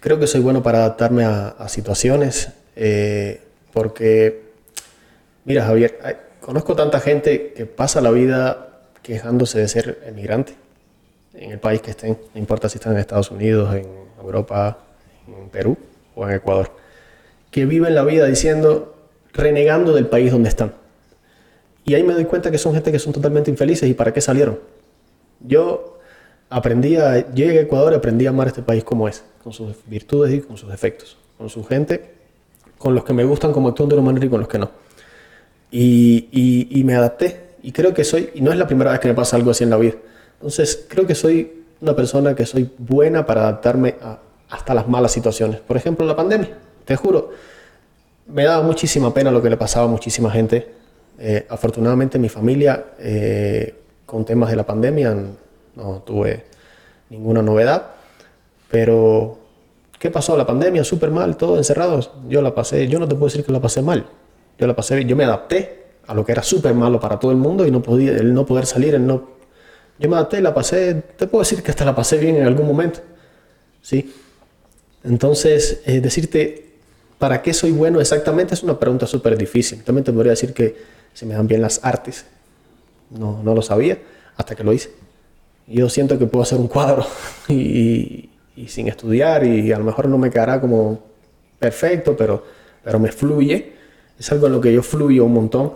[0.00, 3.40] Creo que soy bueno para adaptarme a, a situaciones, eh,
[3.72, 4.42] porque,
[5.44, 8.68] mira Javier, hay- conozco tanta gente que pasa la vida
[9.02, 10.54] quejándose de ser emigrante
[11.34, 13.86] en el país que estén, no importa si están en Estados Unidos, en
[14.22, 14.78] Europa,
[15.26, 15.76] en Perú
[16.14, 16.70] o en Ecuador,
[17.54, 18.96] que viven la vida diciendo,
[19.32, 20.74] renegando del país donde están.
[21.84, 24.20] Y ahí me doy cuenta que son gente que son totalmente infelices y para qué
[24.20, 24.58] salieron.
[25.38, 26.00] Yo
[26.50, 26.96] aprendí
[27.32, 30.40] llegué a Ecuador y aprendí a amar este país como es, con sus virtudes y
[30.40, 32.10] con sus defectos, con su gente,
[32.76, 34.72] con los que me gustan como actúan de una manera y con los que no.
[35.70, 37.50] Y, me adapté.
[37.62, 39.62] Y creo que soy, y no es la primera vez que me pasa algo así
[39.62, 39.94] en la vida.
[40.38, 43.94] Entonces, creo que soy una persona que soy buena para adaptarme
[44.50, 45.60] hasta las malas situaciones.
[45.60, 46.63] Por ejemplo, la pandemia.
[46.84, 47.30] Te juro,
[48.26, 50.68] me daba muchísima pena lo que le pasaba a muchísima gente.
[51.18, 53.74] Eh, afortunadamente mi familia eh,
[54.04, 55.14] con temas de la pandemia
[55.76, 56.44] no tuve
[57.10, 57.90] ninguna novedad.
[58.70, 59.38] Pero,
[59.98, 60.36] ¿qué pasó?
[60.36, 62.10] La pandemia, súper mal, todo encerrados.
[62.28, 64.06] Yo la pasé, yo no te puedo decir que la pasé mal.
[64.58, 67.36] Yo la pasé, yo me adapté a lo que era súper malo para todo el
[67.36, 69.34] mundo y no podía, el no poder salir, el no...
[69.98, 72.46] Yo me adapté y la pasé, te puedo decir que hasta la pasé bien en
[72.46, 73.00] algún momento.
[73.80, 74.12] ¿Sí?
[75.04, 76.73] Entonces, eh, decirte
[77.18, 79.82] para qué soy bueno exactamente es una pregunta súper difícil.
[79.82, 80.76] También te podría decir que
[81.12, 82.26] se me dan bien las artes.
[83.10, 83.98] No, no lo sabía
[84.36, 84.90] hasta que lo hice.
[85.66, 87.06] Yo siento que puedo hacer un cuadro
[87.48, 88.30] y,
[88.66, 91.00] sin estudiar y a lo mejor no me quedará como
[91.58, 92.44] perfecto, pero,
[92.82, 93.72] pero me fluye.
[94.18, 95.72] Es algo en lo que yo fluyo un montón.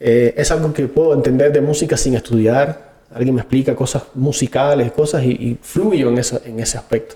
[0.00, 2.88] Eh, es algo que puedo entender de música sin estudiar.
[3.12, 7.14] Alguien me explica cosas musicales, cosas y, fluyo en, esa- en ese aspecto.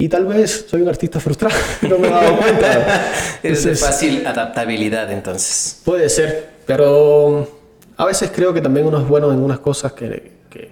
[0.00, 3.12] Y tal vez soy un artista frustrado, no me he dado cuenta.
[3.42, 5.80] Es de fácil adaptabilidad, entonces.
[5.84, 7.48] Puede ser, pero
[7.96, 10.70] a veces creo que también uno es bueno en unas cosas que, que,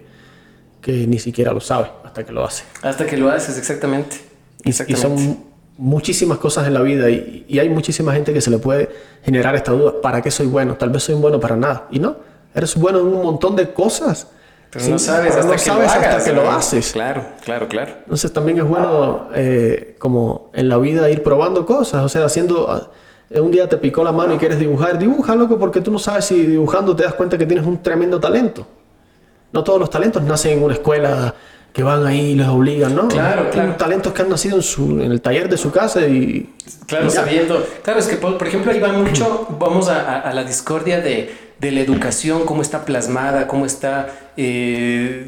[0.81, 2.63] que ni siquiera lo sabe hasta que lo hace.
[2.83, 4.17] Hasta que lo haces, exactamente.
[4.63, 5.03] Y, y Exactamente.
[5.03, 5.45] son
[5.77, 8.89] muchísimas cosas en la vida y, y hay muchísima gente que se le puede
[9.25, 10.77] generar esta duda, ¿para qué soy bueno?
[10.77, 11.89] Tal vez soy bueno para nada.
[11.91, 12.17] Y no,
[12.55, 14.29] eres bueno en un montón de cosas.
[14.77, 16.15] Pero Sí, no sabes pero hasta no que sabes hagas.
[16.17, 16.93] hasta que lo haces.
[16.93, 17.93] Claro, claro, claro.
[18.05, 22.71] Entonces también es bueno eh, como en la vida ir probando cosas, o sea, haciendo...
[22.71, 22.89] ah,
[23.41, 26.27] Un día te picó la mano y quieres dibujar, dibuja, loco, porque tú no sabes
[26.27, 28.67] si dibujando te das cuenta que tienes un tremendo talento.
[29.53, 31.35] No todos los talentos nacen en una escuela
[31.73, 33.09] que van ahí y les obligan, ¿no?
[33.09, 33.75] Claro, Hay claro.
[33.77, 36.51] talentos que han nacido en, su, en el taller de su casa y...
[36.87, 37.63] Claro, y sabiendo.
[37.83, 41.01] Claro, es que, por, por ejemplo, ahí va mucho, vamos a, a- a la discordia
[41.01, 45.27] de, de la educación, cómo está plasmada, cómo está eh,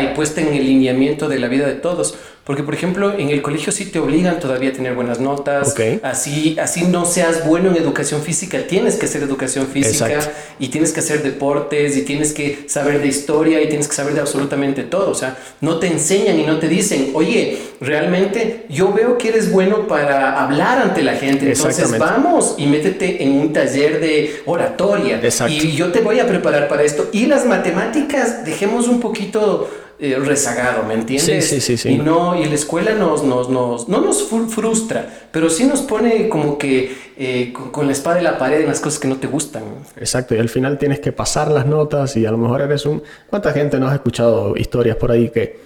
[0.00, 2.16] y puesta en el lineamiento de la vida de todos.
[2.44, 5.72] Porque, por ejemplo, en el colegio sí te obligan todavía a tener buenas notas.
[5.72, 6.02] Ok.
[6.02, 10.38] Así, así no seas bueno en educación física, tienes que hacer educación física Exacto.
[10.58, 14.12] y tienes que hacer deportes y tienes que saber de historia y tienes que saber
[14.12, 15.10] de absolutamente todo.
[15.10, 19.50] O sea, no te enseñan y no te dicen, oye, realmente yo veo que eres
[19.50, 21.50] bueno para hablar ante la gente.
[21.50, 25.18] Entonces vamos y métete en un taller de oratoria.
[25.22, 25.54] Exacto.
[25.54, 27.08] Y yo te voy a preparar para esto.
[27.10, 29.70] Y las matemáticas, dejemos un poquito
[30.12, 31.48] eh, rezagado, ¿me entiendes?
[31.48, 31.88] Sí, sí, sí, sí.
[31.90, 35.80] Y no, y la escuela nos, nos, nos, no nos fru- frustra, pero sí nos
[35.82, 39.08] pone como que eh, con, con la espada en la pared en las cosas que
[39.08, 39.62] no te gustan.
[39.96, 43.02] Exacto, y al final tienes que pasar las notas y a lo mejor eres un...
[43.30, 45.58] ¿Cuánta gente no has escuchado historias por ahí que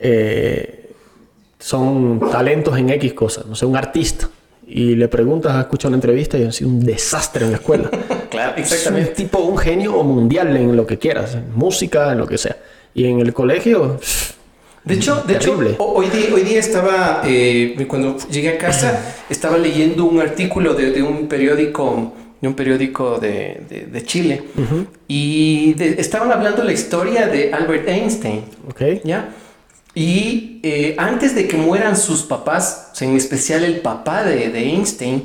[0.00, 0.90] eh,
[1.58, 3.46] son talentos en X cosas?
[3.46, 4.28] No sé, un artista.
[4.66, 7.90] Y le preguntas, has escuchado una entrevista y ha sido un desastre en la escuela.
[8.28, 12.26] Claro, Es un tipo, un genio mundial en lo que quieras, en música, en lo
[12.26, 12.58] que sea.
[12.98, 13.98] Y en el colegio,
[14.84, 15.76] De hecho, de hecho Terrible.
[15.78, 20.74] ho- hoy, día, hoy día estaba, eh, cuando llegué a casa, estaba leyendo un artículo
[20.74, 24.44] de, de un periódico, de un periódico de, de- de Chile,
[25.06, 28.42] y de- estaban hablando la historia de Albert Einstein.
[28.70, 28.82] ¿ok?
[29.04, 29.28] ¿Ya?
[29.94, 34.48] Y eh, antes de que mueran sus papás, o sea, en especial el papá de,
[34.48, 35.24] de Einstein,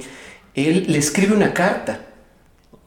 [0.56, 2.02] él le escribe una carta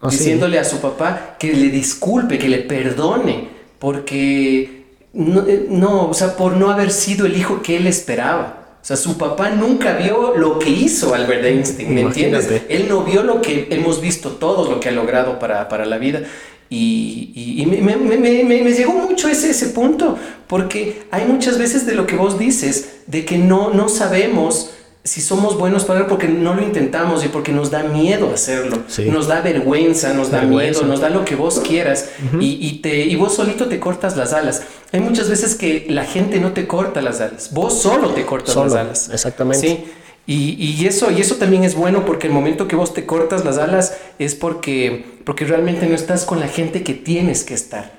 [0.03, 0.09] sí.
[0.11, 4.76] diciéndole a su papá que le disculpe, que le perdone, porque
[5.17, 8.63] no, eh, no, o sea, por no haber sido el hijo que él esperaba.
[8.83, 12.45] O sea, su papá nunca vio lo que hizo Albert Einstein, ¿me entiendes?
[12.47, 12.75] Imagínate.
[12.77, 15.99] Él no vio lo que hemos visto todos, lo que ha logrado para, para la
[15.99, 16.23] vida.
[16.71, 21.59] Y, y- y me- me- me- me llegó mucho ese, ese punto, porque hay muchas
[21.59, 24.71] veces de lo que vos dices, de que no, no sabemos
[25.07, 29.05] si somos buenos para porque no lo intentamos y porque nos da miedo hacerlo, Sí.
[29.07, 30.81] nos da vergüenza, nos da Vergüenza.
[30.81, 34.17] miedo, nos da lo que vos quieras y, y te, y vos solito te cortas
[34.17, 34.63] las alas.
[34.93, 38.55] Hay muchas veces que la gente no te corta las alas, vos solo te cortas
[38.55, 39.11] Solo, las alas.
[39.13, 39.67] exactamente.
[39.67, 39.85] Sí.
[40.29, 43.45] Y, y eso, y eso también es bueno porque el momento que vos te cortas
[43.45, 47.96] las alas es porque, porque realmente no estás con la gente que tienes que estar.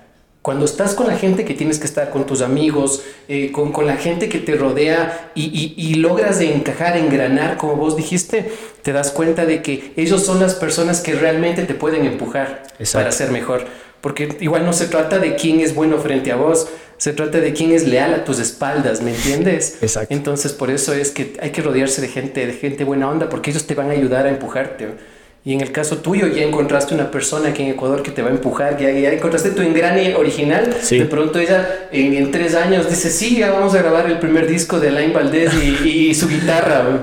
[0.48, 3.86] Cuando estás con la gente que tienes que estar, con tus amigos, eh, con, con
[3.86, 8.50] la gente que te rodea y, y- y logras de encajar, engranar, como vos dijiste,
[8.82, 13.04] te das cuenta de que ellos son las personas que realmente te pueden empujar Exacto.
[13.04, 13.66] para ser mejor.
[14.00, 17.52] Porque igual no se trata de quién es bueno frente a vos, se trata de
[17.52, 19.80] quién es leal a tus espaldas, ¿me entiendes?
[19.82, 20.14] Exacto.
[20.14, 23.50] Entonces por eso es que hay que rodearse de gente, de gente buena onda, porque
[23.52, 25.17] ellos te van a ayudar a empujarte.
[25.48, 28.28] Y en el caso tuyo ya encontraste una persona aquí en Ecuador que te va
[28.28, 30.76] a empujar, ya, ya encontraste tu engrane original.
[30.82, 31.00] Sí.
[31.00, 34.46] De pronto ella en, en tres años dice, sí, ya vamos a grabar el primer
[34.46, 36.84] disco de Alain Valdés y, y su guitarra.
[36.84, 37.00] güey".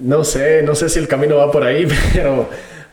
[0.00, 2.48] No sé, no sé si el camino va por ahí, pero,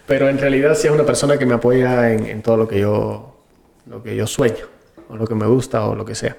[0.05, 2.81] pero en realidad sí es una persona que me apoya en, en todo lo que,
[2.81, 3.43] yo,
[3.87, 4.67] lo que yo sueño,
[5.09, 6.37] o lo que me gusta, o lo que sea.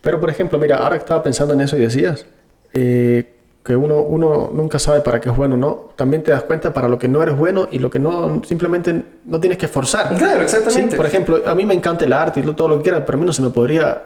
[0.00, 2.26] Pero, por ejemplo, mira, ahora que estaba pensando en eso y decías
[2.72, 3.33] eh,
[3.64, 6.86] que uno, uno nunca sabe para qué es bueno no, también te das cuenta para
[6.86, 10.14] lo que no eres bueno y lo que no, simplemente no tienes que esforzar.
[10.16, 10.96] Claro, Sí, exactamente.
[10.96, 13.20] por ejemplo, a mí me encanta el arte y todo lo que quiera, pero a
[13.20, 14.02] mí no se me podría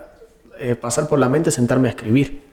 [0.61, 2.47] eh, pasar por la mente sentarme a escribir.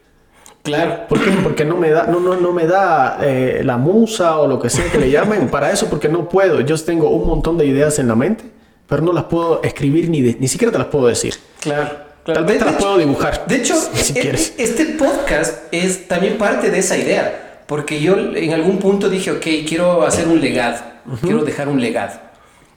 [0.63, 1.01] Claro.
[1.07, 1.29] ¿Por qué?
[1.43, 4.71] Porque no me da, no, no, no me da eh, la musa o lo que
[4.71, 6.59] sea que le llamen para eso, porque no puedo.
[6.61, 8.45] Yo tengo un montón de ideas en la mente,
[8.87, 11.35] pero no las puedo escribir ni, de- ni siquiera te las puedo decir.
[11.61, 12.04] Claro.
[12.26, 12.41] Claro.
[12.41, 13.45] Tal vez te de puedo dibujar.
[13.47, 14.53] De hecho, si e- quieres.
[14.57, 19.45] este podcast es también parte de esa idea, porque yo en algún punto dije, ok,
[19.65, 20.84] quiero hacer un legado,
[21.21, 22.19] quiero dejar un legado.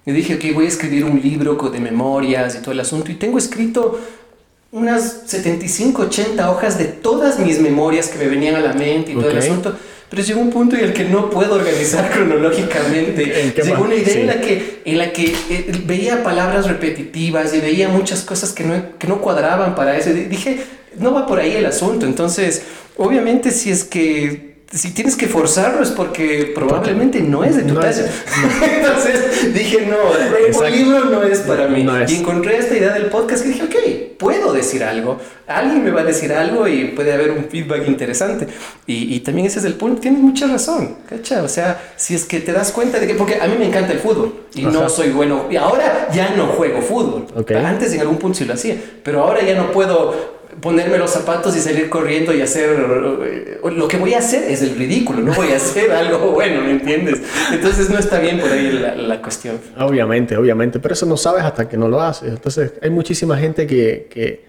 [0.06, 3.16] Y dije, ok, voy a escribir un libro de memorias y todo el asunto, y
[3.16, 3.98] tengo escrito
[4.70, 9.14] unas 75, 80 hojas de todas mis memorias que me venían a la mente y
[9.14, 9.76] todo el asunto.
[10.10, 13.42] Pero llegó un punto en el que no puedo organizar cronológicamente.
[13.44, 14.20] ¿En qué Llegó una idea Sí.
[14.20, 18.64] en la que, en la que eh, veía palabras repetitivas y veía muchas cosas que
[18.64, 20.10] no, que no cuadraban para eso.
[20.10, 20.60] Y dije,
[20.98, 22.06] no va por ahí el asunto.
[22.06, 22.62] Entonces,
[22.96, 27.74] obviamente, si es que si tienes que forzarlo es porque probablemente no es de tu
[27.74, 27.80] no.
[27.82, 29.96] Entonces dije, no,
[30.46, 30.68] Exacto.
[30.68, 31.84] libro no es para mí.
[31.84, 32.12] No es.
[32.12, 35.18] Y encontré esta idea del podcast que dije, ok, puedo decir algo.
[35.46, 38.46] Alguien me va a decir algo y puede haber un feedback interesante.
[38.86, 40.02] Y, y también ese es el punto.
[40.02, 41.42] Tienes mucha razón, ¿cacha?
[41.42, 43.92] O sea, si es que te das cuenta de que, porque a mí me encanta
[43.92, 45.46] el fútbol y no soy bueno.
[45.50, 47.26] Y ahora ya no juego fútbol.
[47.64, 51.56] Antes en algún punto sí lo hacía, pero ahora ya no puedo ponerme los zapatos
[51.56, 52.70] y salir corriendo y hacer
[53.24, 56.62] eh, lo que voy a hacer es el ridículo, no voy a hacer algo bueno,
[56.62, 57.20] ¿me entiendes?
[57.52, 59.58] Entonces no está bien por ahí la, la cuestión.
[59.78, 62.30] Obviamente, obviamente, pero eso no sabes hasta que no lo haces.
[62.30, 64.44] Entonces, hay muchísima gente que, que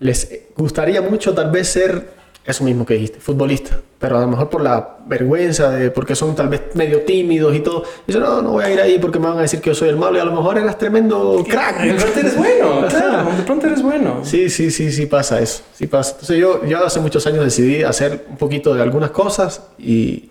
[0.00, 4.50] les gustaría mucho tal vez ser eso mismo que dijiste, futbolista, pero a lo mejor
[4.50, 8.50] por la vergüenza de porque son tal vez medio tímidos y todo, dicen, no, no
[8.50, 10.20] voy a ir ahí porque me van a decir que yo soy el malo y
[10.20, 11.80] a lo mejor eras tremendo crack.
[11.82, 14.20] De pronto eres bueno, claro, de pronto eres bueno.
[14.24, 16.12] Sí, sí, sí, sí pasa eso, sí pasa.
[16.12, 20.28] Entonces yo, yo hace muchos años decidí hacer un poquito de algunas cosas y,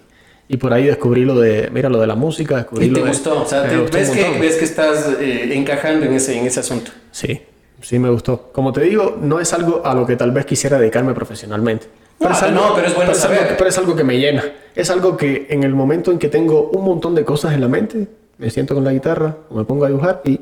[0.48, 3.06] y por ahí descubrí lo de, mira, lo de la música, descubrí Y te lo
[3.06, 6.46] de- gustó, o sea, te- ves, que, ves que estás eh, encajando en ese, en
[6.46, 6.92] ese asunto.
[7.12, 7.42] Sí,
[7.82, 8.52] sí me gustó.
[8.54, 11.88] Como te digo, no es algo a lo que tal vez quisiera dedicarme profesionalmente.
[12.30, 13.56] No, es algo- no, pero es bueno saber.
[13.58, 14.44] pero es algo que me llena.
[14.76, 17.68] Es algo que en el momento en que tengo un montón de cosas en la
[17.68, 18.08] mente,
[18.38, 20.40] me siento con la guitarra o me pongo a dibujar y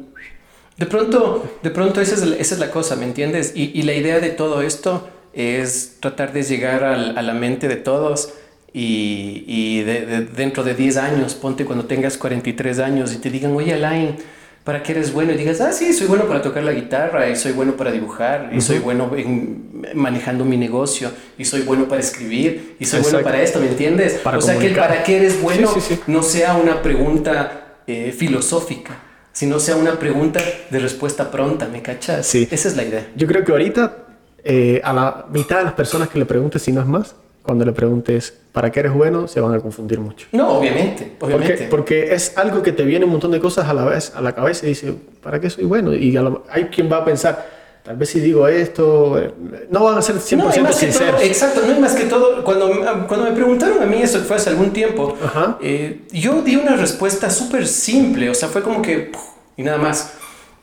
[0.77, 3.51] De pronto, de pronto esa es, la- esa es la cosa, ¿me entiendes?
[3.55, 7.67] Y, y la idea de todo esto es tratar de llegar al- a la mente
[7.67, 8.33] de todos
[8.73, 13.29] y, y de- de- dentro de 10 años, ponte cuando tengas 43 años y te
[13.29, 14.15] digan, oye Alain,
[14.63, 15.31] ¿para qué eres bueno?
[15.31, 18.51] Y digas, ah, sí, soy bueno para tocar la guitarra y soy bueno para dibujar
[18.53, 23.21] y soy bueno en manejando mi negocio y soy bueno para escribir y soy bueno
[23.21, 24.13] para esto, ¿me entiendes?
[24.23, 26.01] Para o sea que el para qué eres bueno Sí, sí, sí.
[26.07, 28.99] no sea una pregunta eh, filosófica,
[29.33, 30.39] sino sea una pregunta
[30.69, 32.27] de respuesta pronta, ¿me cachas?
[32.27, 32.47] Sí.
[32.51, 33.07] Esa es la idea.
[33.15, 33.97] yo creo que ahorita
[34.43, 37.65] eh, a la mitad de las personas que le preguntes, si no es más, cuando
[37.65, 39.27] le preguntes ¿para qué eres bueno?
[39.27, 40.27] se van a confundir mucho.
[40.31, 41.67] No, obviamente, obviamente.
[41.69, 44.21] Porque, porque es algo que te viene un montón de cosas a la vez, a
[44.21, 45.93] la cabeza y dice, ¿para qué soy bueno?
[45.93, 47.49] Y lo- hay quien va a pensar,
[47.83, 49.33] tal vez si digo esto, eh,
[49.69, 51.23] no van a ser 100% no, más que todo, sinceros.
[51.23, 52.43] exacto, no hay más que todo.
[52.43, 52.69] Cuando,
[53.07, 55.57] cuando me preguntaron a mí, eso fue hace algún tiempo, Ajá.
[55.61, 59.11] eh, yo di una respuesta súper simple, o sea, fue como que,
[59.57, 60.13] y nada más.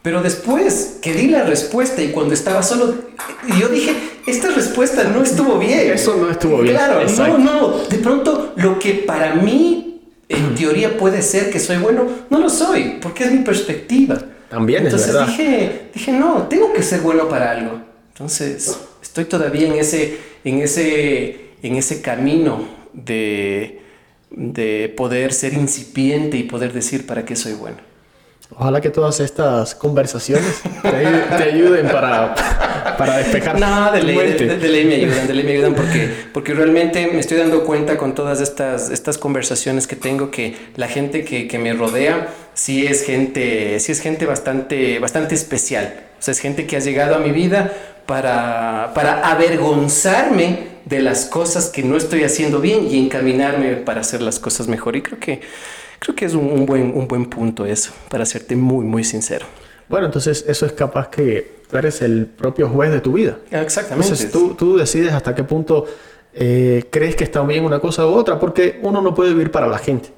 [0.02, 2.94] Pero después que di la respuesta y cuando estaba solo,
[3.60, 3.92] yo dije,
[4.26, 5.90] esta respuesta no estuvo bien.
[5.92, 7.38] Eso no estuvo bien, Claro, exacto.
[7.38, 7.78] no, no.
[7.84, 12.48] De pronto, lo que para mí, en teoría, puede ser que soy bueno, no lo
[12.48, 14.18] soy, porque es mi perspectiva.
[14.48, 15.26] También es Entonces verdad.
[15.26, 17.80] dije, dije, no, tengo que ser bueno para algo.
[18.12, 23.80] Entonces, estoy todavía en ese, en ese, en ese camino de,
[24.30, 27.76] de poder ser incipiente y poder decir para qué soy bueno.
[28.56, 32.34] Ojalá que todas estas conversaciones te, ayuden para,
[32.96, 33.60] para despejar.
[33.60, 37.20] No, de ley, de, ley me ayudan, de ley me ayudan porque, porque realmente me
[37.20, 41.58] estoy dando cuenta con todas estas, estas conversaciones que tengo que la gente que, que
[41.58, 46.00] me rodea sí es gente, sí es gente bastante, bastante especial.
[46.18, 47.72] O sea, es gente que ha llegado a mi vida
[48.06, 54.22] para, para avergonzarme de las cosas que no estoy haciendo bien y encaminarme para hacer
[54.22, 54.96] las cosas mejor.
[54.96, 55.42] Y creo que
[55.98, 59.46] Creo que es un, buen, un buen punto eso, para serte muy, muy sincero.
[59.88, 63.38] Bueno, entonces eso es capaz que tú eres el propio juez de tu vida.
[63.50, 64.08] Exactamente.
[64.08, 65.86] Entonces tú, tú decides hasta qué punto
[66.34, 69.66] eh, crees que está bien una cosa u otra, porque uno no puede vivir para
[69.66, 70.10] la gente.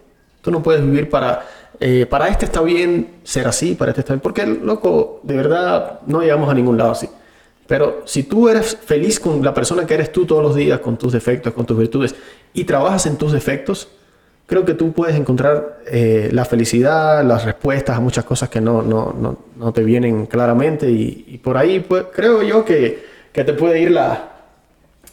[0.43, 1.47] Tú no puedes vivir para,
[1.79, 4.21] eh, para este está bien ser así, para este está bien.
[4.21, 7.09] Porque, loco, de verdad no llegamos a ningún lado así.
[7.67, 10.97] Pero si tú eres feliz con la persona que eres tú todos los días, con
[10.97, 12.15] tus defectos, con tus virtudes,
[12.53, 13.89] y trabajas en tus defectos,
[14.51, 18.83] creo que tú puedes encontrar eh, la felicidad, las respuestas a muchas cosas que no,
[18.83, 23.01] no, no, no te vienen claramente y, por ahí pues, creo yo que,
[23.33, 24.29] que, te puede ir la,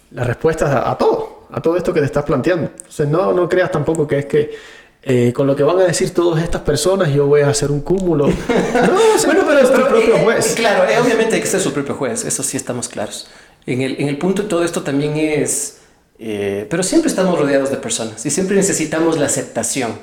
[0.09, 2.71] las respuestas a, todo, a todo esto que te estás planteando.
[2.75, 4.55] Entonces no, no creas tampoco que es que
[5.03, 7.81] eh, con lo que van a decir todas estas personas yo voy a hacer un
[7.81, 8.25] cúmulo.
[8.73, 10.55] No, bueno, pero es tu propio eh, juez.
[10.55, 13.27] claro, obviamente hay que ser su propio juez, eso sí estamos claros.
[13.67, 15.77] En el, en el punto de todo esto también es
[16.19, 19.97] eh, pero siempre estamos rodeados de personas y siempre necesitamos la aceptación.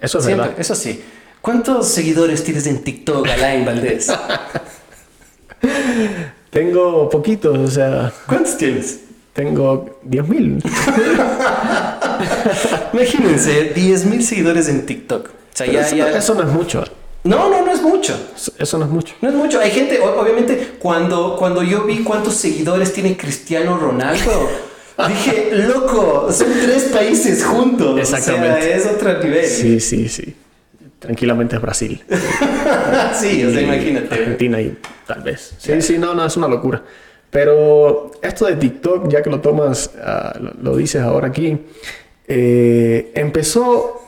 [0.00, 0.52] Eso es verdad.
[0.58, 1.02] Eso sí.
[1.40, 4.08] ¿Cuántos seguidores tienes en TikTok, Alain Valdés?
[6.50, 8.12] Tengo poquitos, o sea.
[8.26, 9.00] ¿Cuántos tienes?
[9.32, 10.62] Tengo 10.000.
[12.92, 15.28] Imagínense, 10.000 seguidores en TikTok.
[15.28, 16.84] O sea, ya, eso, eso no es mucho.
[17.24, 18.14] No, no, no es mucho.
[18.58, 19.14] Eso no es mucho.
[19.20, 19.60] No es mucho.
[19.60, 24.48] Hay gente, obviamente, cuando, cuando yo vi cuántos seguidores tiene Cristiano Ronaldo,
[25.08, 27.98] Dije, loco, son tres países juntos.
[27.98, 28.74] Exactamente.
[28.74, 29.44] es otro nivel.
[29.44, 30.34] Sí, sí, sí.
[30.98, 32.02] Tranquilamente es Brasil.
[33.14, 34.14] sí, o sea, imagínate.
[34.14, 34.76] Argentina y
[35.06, 35.54] tal vez.
[35.58, 36.82] Sí, sí, no, no, es una locura.
[37.30, 41.58] Pero esto de TikTok, ya que lo tomas, ah, lo, dices ahora aquí,
[42.26, 44.00] eh, empezó,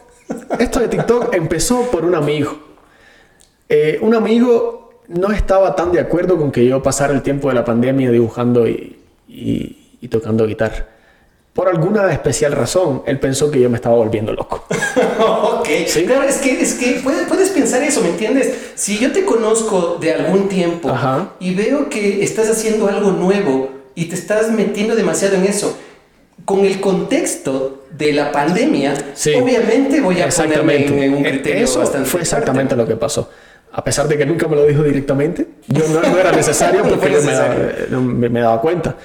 [0.59, 2.59] esto de TikTok empezó por un amigo.
[3.68, 7.55] Eh, un amigo no estaba tan de acuerdo con que yo pasara el tiempo de
[7.55, 9.76] la pandemia dibujando y y
[10.07, 10.86] tocando guitarra.
[11.53, 14.64] Por alguna especial razón, él pensó que yo me estaba volviendo loco.
[15.18, 15.68] ok,
[16.07, 18.55] claro, es que, es que puedes, pensar eso, ¿me entiendes?
[18.76, 20.94] Si yo te conozco de algún tiempo
[21.40, 25.76] y veo que estás haciendo algo nuevo y te estás metiendo demasiado en eso,
[26.44, 28.94] con el contexto de la pandemia,
[29.42, 33.28] obviamente voy a ponerme en, un criterio eso Fue exactamente lo que pasó
[33.72, 38.01] a pesar de que nunca me lo dijo directamente, yo no, era necesario porque yo
[38.01, 38.96] me, daba cuenta.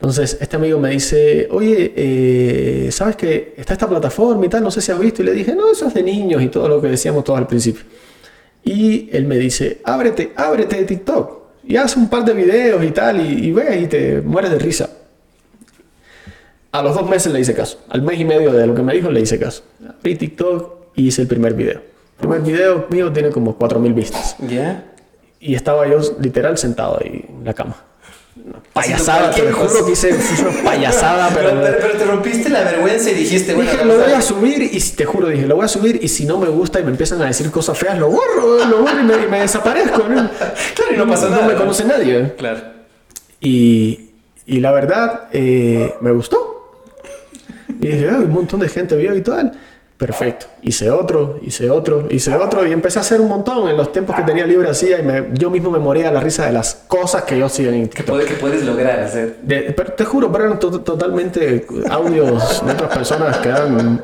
[0.00, 4.62] Entonces, este amigo me dice, oye, eh, ¿sabes que está esta plataforma y tal?
[4.62, 5.20] No sé si has visto.
[5.20, 7.46] Y le dije, no, eso es de niños y todo lo que decíamos todos al
[7.46, 7.82] principio.
[8.64, 12.92] Y él me dice, ábrete, ábrete de TikTok y haz un par de videos y
[12.92, 14.88] tal y, y ve y te mueres de risa.
[16.72, 17.80] A los dos meses le hice caso.
[17.90, 19.64] Al mes y medio de lo que me dijo le hice caso.
[19.86, 21.82] Abrí TikTok y hice el primer video.
[22.22, 24.36] El primer video mío tiene como 4.000 vistas.
[24.48, 24.82] ¿Ya?
[25.40, 27.89] Y estaba yo literal sentado ahí en la cama
[28.72, 33.54] payasada, te juro que hice una payasada, pero, pero, te rompiste la vergüenza y dijiste,
[33.54, 36.08] bueno, dije, lo voy a subir y te juro, dije, lo voy a subir y
[36.08, 39.00] si no me gusta y me empiezan a decir cosas feas, lo borro, lo borro
[39.00, 40.04] y me, desaparezco.
[40.10, 41.42] Claro, y no pasa nada.
[41.42, 42.34] No me conoce nadie.
[42.36, 42.60] Claro.
[43.40, 44.10] Y,
[44.46, 46.50] y la verdad, eh, me gustó.
[47.80, 49.52] Y dije, un montón de gente vio y tal.
[50.00, 50.46] Perfecto.
[50.62, 54.16] Hice otro, hice otro, hice otro y empecé a hacer un montón en los tiempos
[54.16, 56.74] que tenía libre así y me, yo mismo me moría a la risa de las
[56.88, 59.36] cosas que yo hacía en Que, que puedes lograr hacer.
[59.46, 64.00] pero te juro, pero eran totalmente audios de otras personas que dan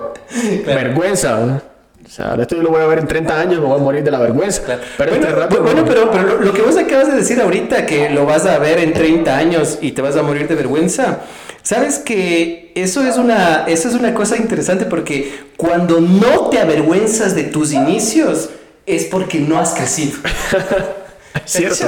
[0.66, 1.62] vergüenza.
[2.04, 4.04] O sea, esto yo lo voy a ver en 30 años, me voy a morir
[4.04, 4.62] de la vergüenza.
[4.98, 8.26] Pero bueno, este bueno, pero, pero lo, que vos acabas de decir ahorita, que lo
[8.26, 11.20] vas a ver en 30 años y te vas a morir de vergüenza,
[11.66, 17.34] sabes que eso es una, eso es una cosa interesante porque cuando no te avergüenzas
[17.34, 18.50] de tus inicios
[18.86, 20.16] es porque no has crecido.
[21.44, 21.84] Cierto.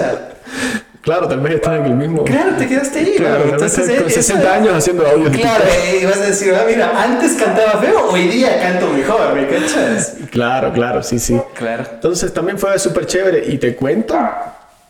[1.01, 2.25] Claro, tal vez estás en el mismo.
[2.25, 3.15] Claro, te quedaste ahí.
[3.17, 5.31] Claro, Entonces, con 60 años haciendo audio.
[5.31, 5.65] Claro,
[6.01, 10.17] y vas a decir, ah, mira, antes cantaba feo, hoy día canto mejor, ¿me cachas?
[10.33, 11.41] Claro, claro, sí, sí.
[11.55, 11.85] Claro.
[11.93, 13.45] Entonces también fue súper chévere.
[13.47, 14.19] Y te cuento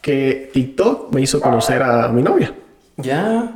[0.00, 2.54] que TikTok me hizo conocer a mi novia.
[2.96, 3.52] Ya.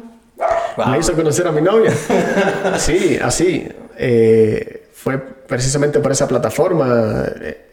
[0.91, 1.93] Me hizo conocer a mi novia.
[2.79, 3.69] sí, así.
[3.97, 7.25] Eh, fue precisamente por esa plataforma.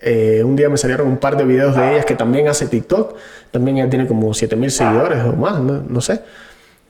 [0.01, 3.15] Eh, un día me salieron un par de videos de ellas que también hace TikTok.
[3.51, 6.21] También ella tiene como 7000 seguidores o más, no, sé.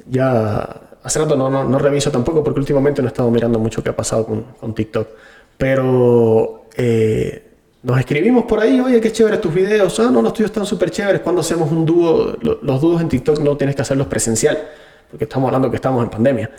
[0.10, 3.84] Ya hace rato no, no, no, reviso tampoco porque últimamente no he estado mirando mucho
[3.84, 5.08] qué ha pasado con, con TikTok.
[5.58, 7.50] Pero eh,
[7.84, 10.00] nos escribimos por ahí, oye, qué chévere tus videos.
[10.00, 11.22] Ah, no, los tuyos están súper chéveres.
[11.22, 14.58] Cuando hacemos un dúo, los dúos en TikTok no tienes que hacerlos presencial,
[15.10, 16.52] porque estamos hablando que estamos en pandemia.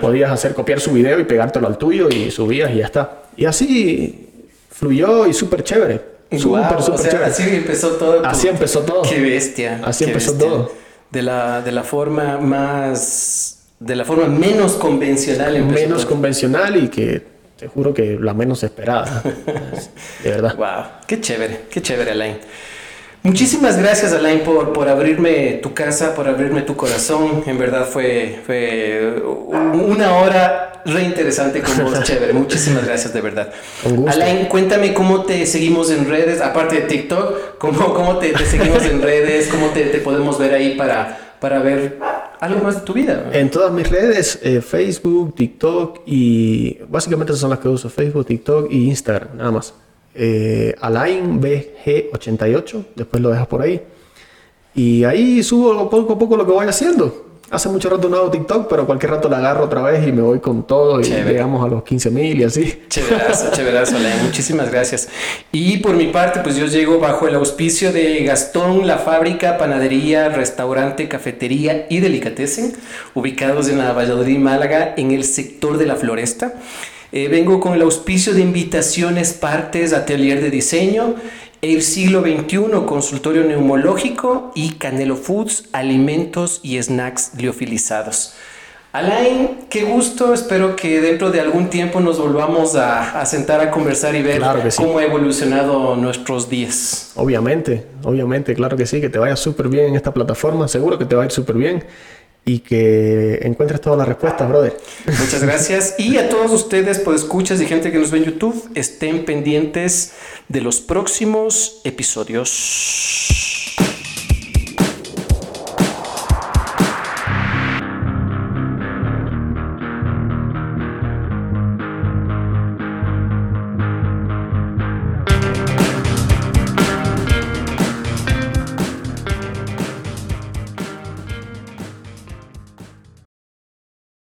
[0.00, 3.22] Podías hacer copiar su video y pegártelo al tuyo y subías y ya está.
[3.36, 6.18] Y así fluyó y súper chévere.
[6.36, 7.24] Súper, súper chévere.
[7.26, 8.24] Así empezó todo.
[8.24, 9.02] Así empezó todo.
[9.02, 9.80] Qué bestia.
[9.84, 10.72] Así empezó todo.
[11.10, 13.66] De la, de la forma más.
[13.78, 15.62] De la forma menos convencional.
[15.64, 17.22] Menos convencional y que
[17.58, 19.22] te juro que la menos esperada.
[20.22, 20.56] de verdad.
[20.56, 22.38] Wow, qué chévere, qué chévere, Alain.
[23.28, 27.42] Muchísimas gracias, Alain, por, por abrirme tu casa, por abrirme tu corazón.
[27.44, 32.32] En verdad fue, fue una hora re interesante como chévere.
[32.32, 33.52] Muchísimas gracias, de verdad.
[34.06, 39.02] Alain, cuéntame cómo te seguimos en redes, aparte de TikTok, cómo, cómo te, seguimos en
[39.02, 41.98] redes, cómo te, te podemos ver ahí para, para ver
[42.40, 43.28] algo más de tu vida.
[43.34, 48.72] En todas mis redes, eh, Facebook, TikTok y básicamente son las que uso, Facebook, TikTok
[48.72, 49.74] y Instagram, nada más.
[50.20, 53.80] Eh, AlainBG88, después lo dejas por ahí.
[54.74, 57.28] Y ahí subo poco a poco lo que voy haciendo.
[57.50, 60.20] Hace mucho rato no hago TikTok, pero cualquier rato la agarro otra vez y me
[60.20, 62.82] voy con todo y llegamos a los 15 mil y así.
[62.88, 65.08] Chéverazo, chéverazo, Muchísimas gracias.
[65.50, 70.28] Y por mi parte, pues yo llego bajo el auspicio de Gastón, la fábrica, panadería,
[70.28, 72.74] restaurante, cafetería y delicatessen,
[73.14, 76.52] ubicados en la Valladolid, Málaga, en el sector de la Floresta.
[77.10, 81.14] Eh, vengo con el auspicio de invitaciones, partes, atelier de diseño
[81.60, 88.34] el siglo XXI, consultorio neumológico y Canelo Foods, alimentos y snacks liofilizados.
[88.92, 94.14] Alain, qué gusto, espero que dentro de algún tiempo nos volvamos a, sentar a conversar
[94.14, 94.40] y ver
[94.76, 97.12] cómo ha evolucionado nuestros días.
[97.16, 101.04] Obviamente, obviamente, claro que sí, que te vaya súper bien en esta plataforma, seguro que
[101.04, 101.84] te va a ir súper bien
[102.48, 104.74] y que encuentres todas las respuestas, brother.
[105.06, 105.96] Muchas gracias.
[105.98, 110.14] Y a todos ustedes, pues escuchas y gente que nos ve en YouTube, estén pendientes
[110.48, 113.57] de los próximos episodios.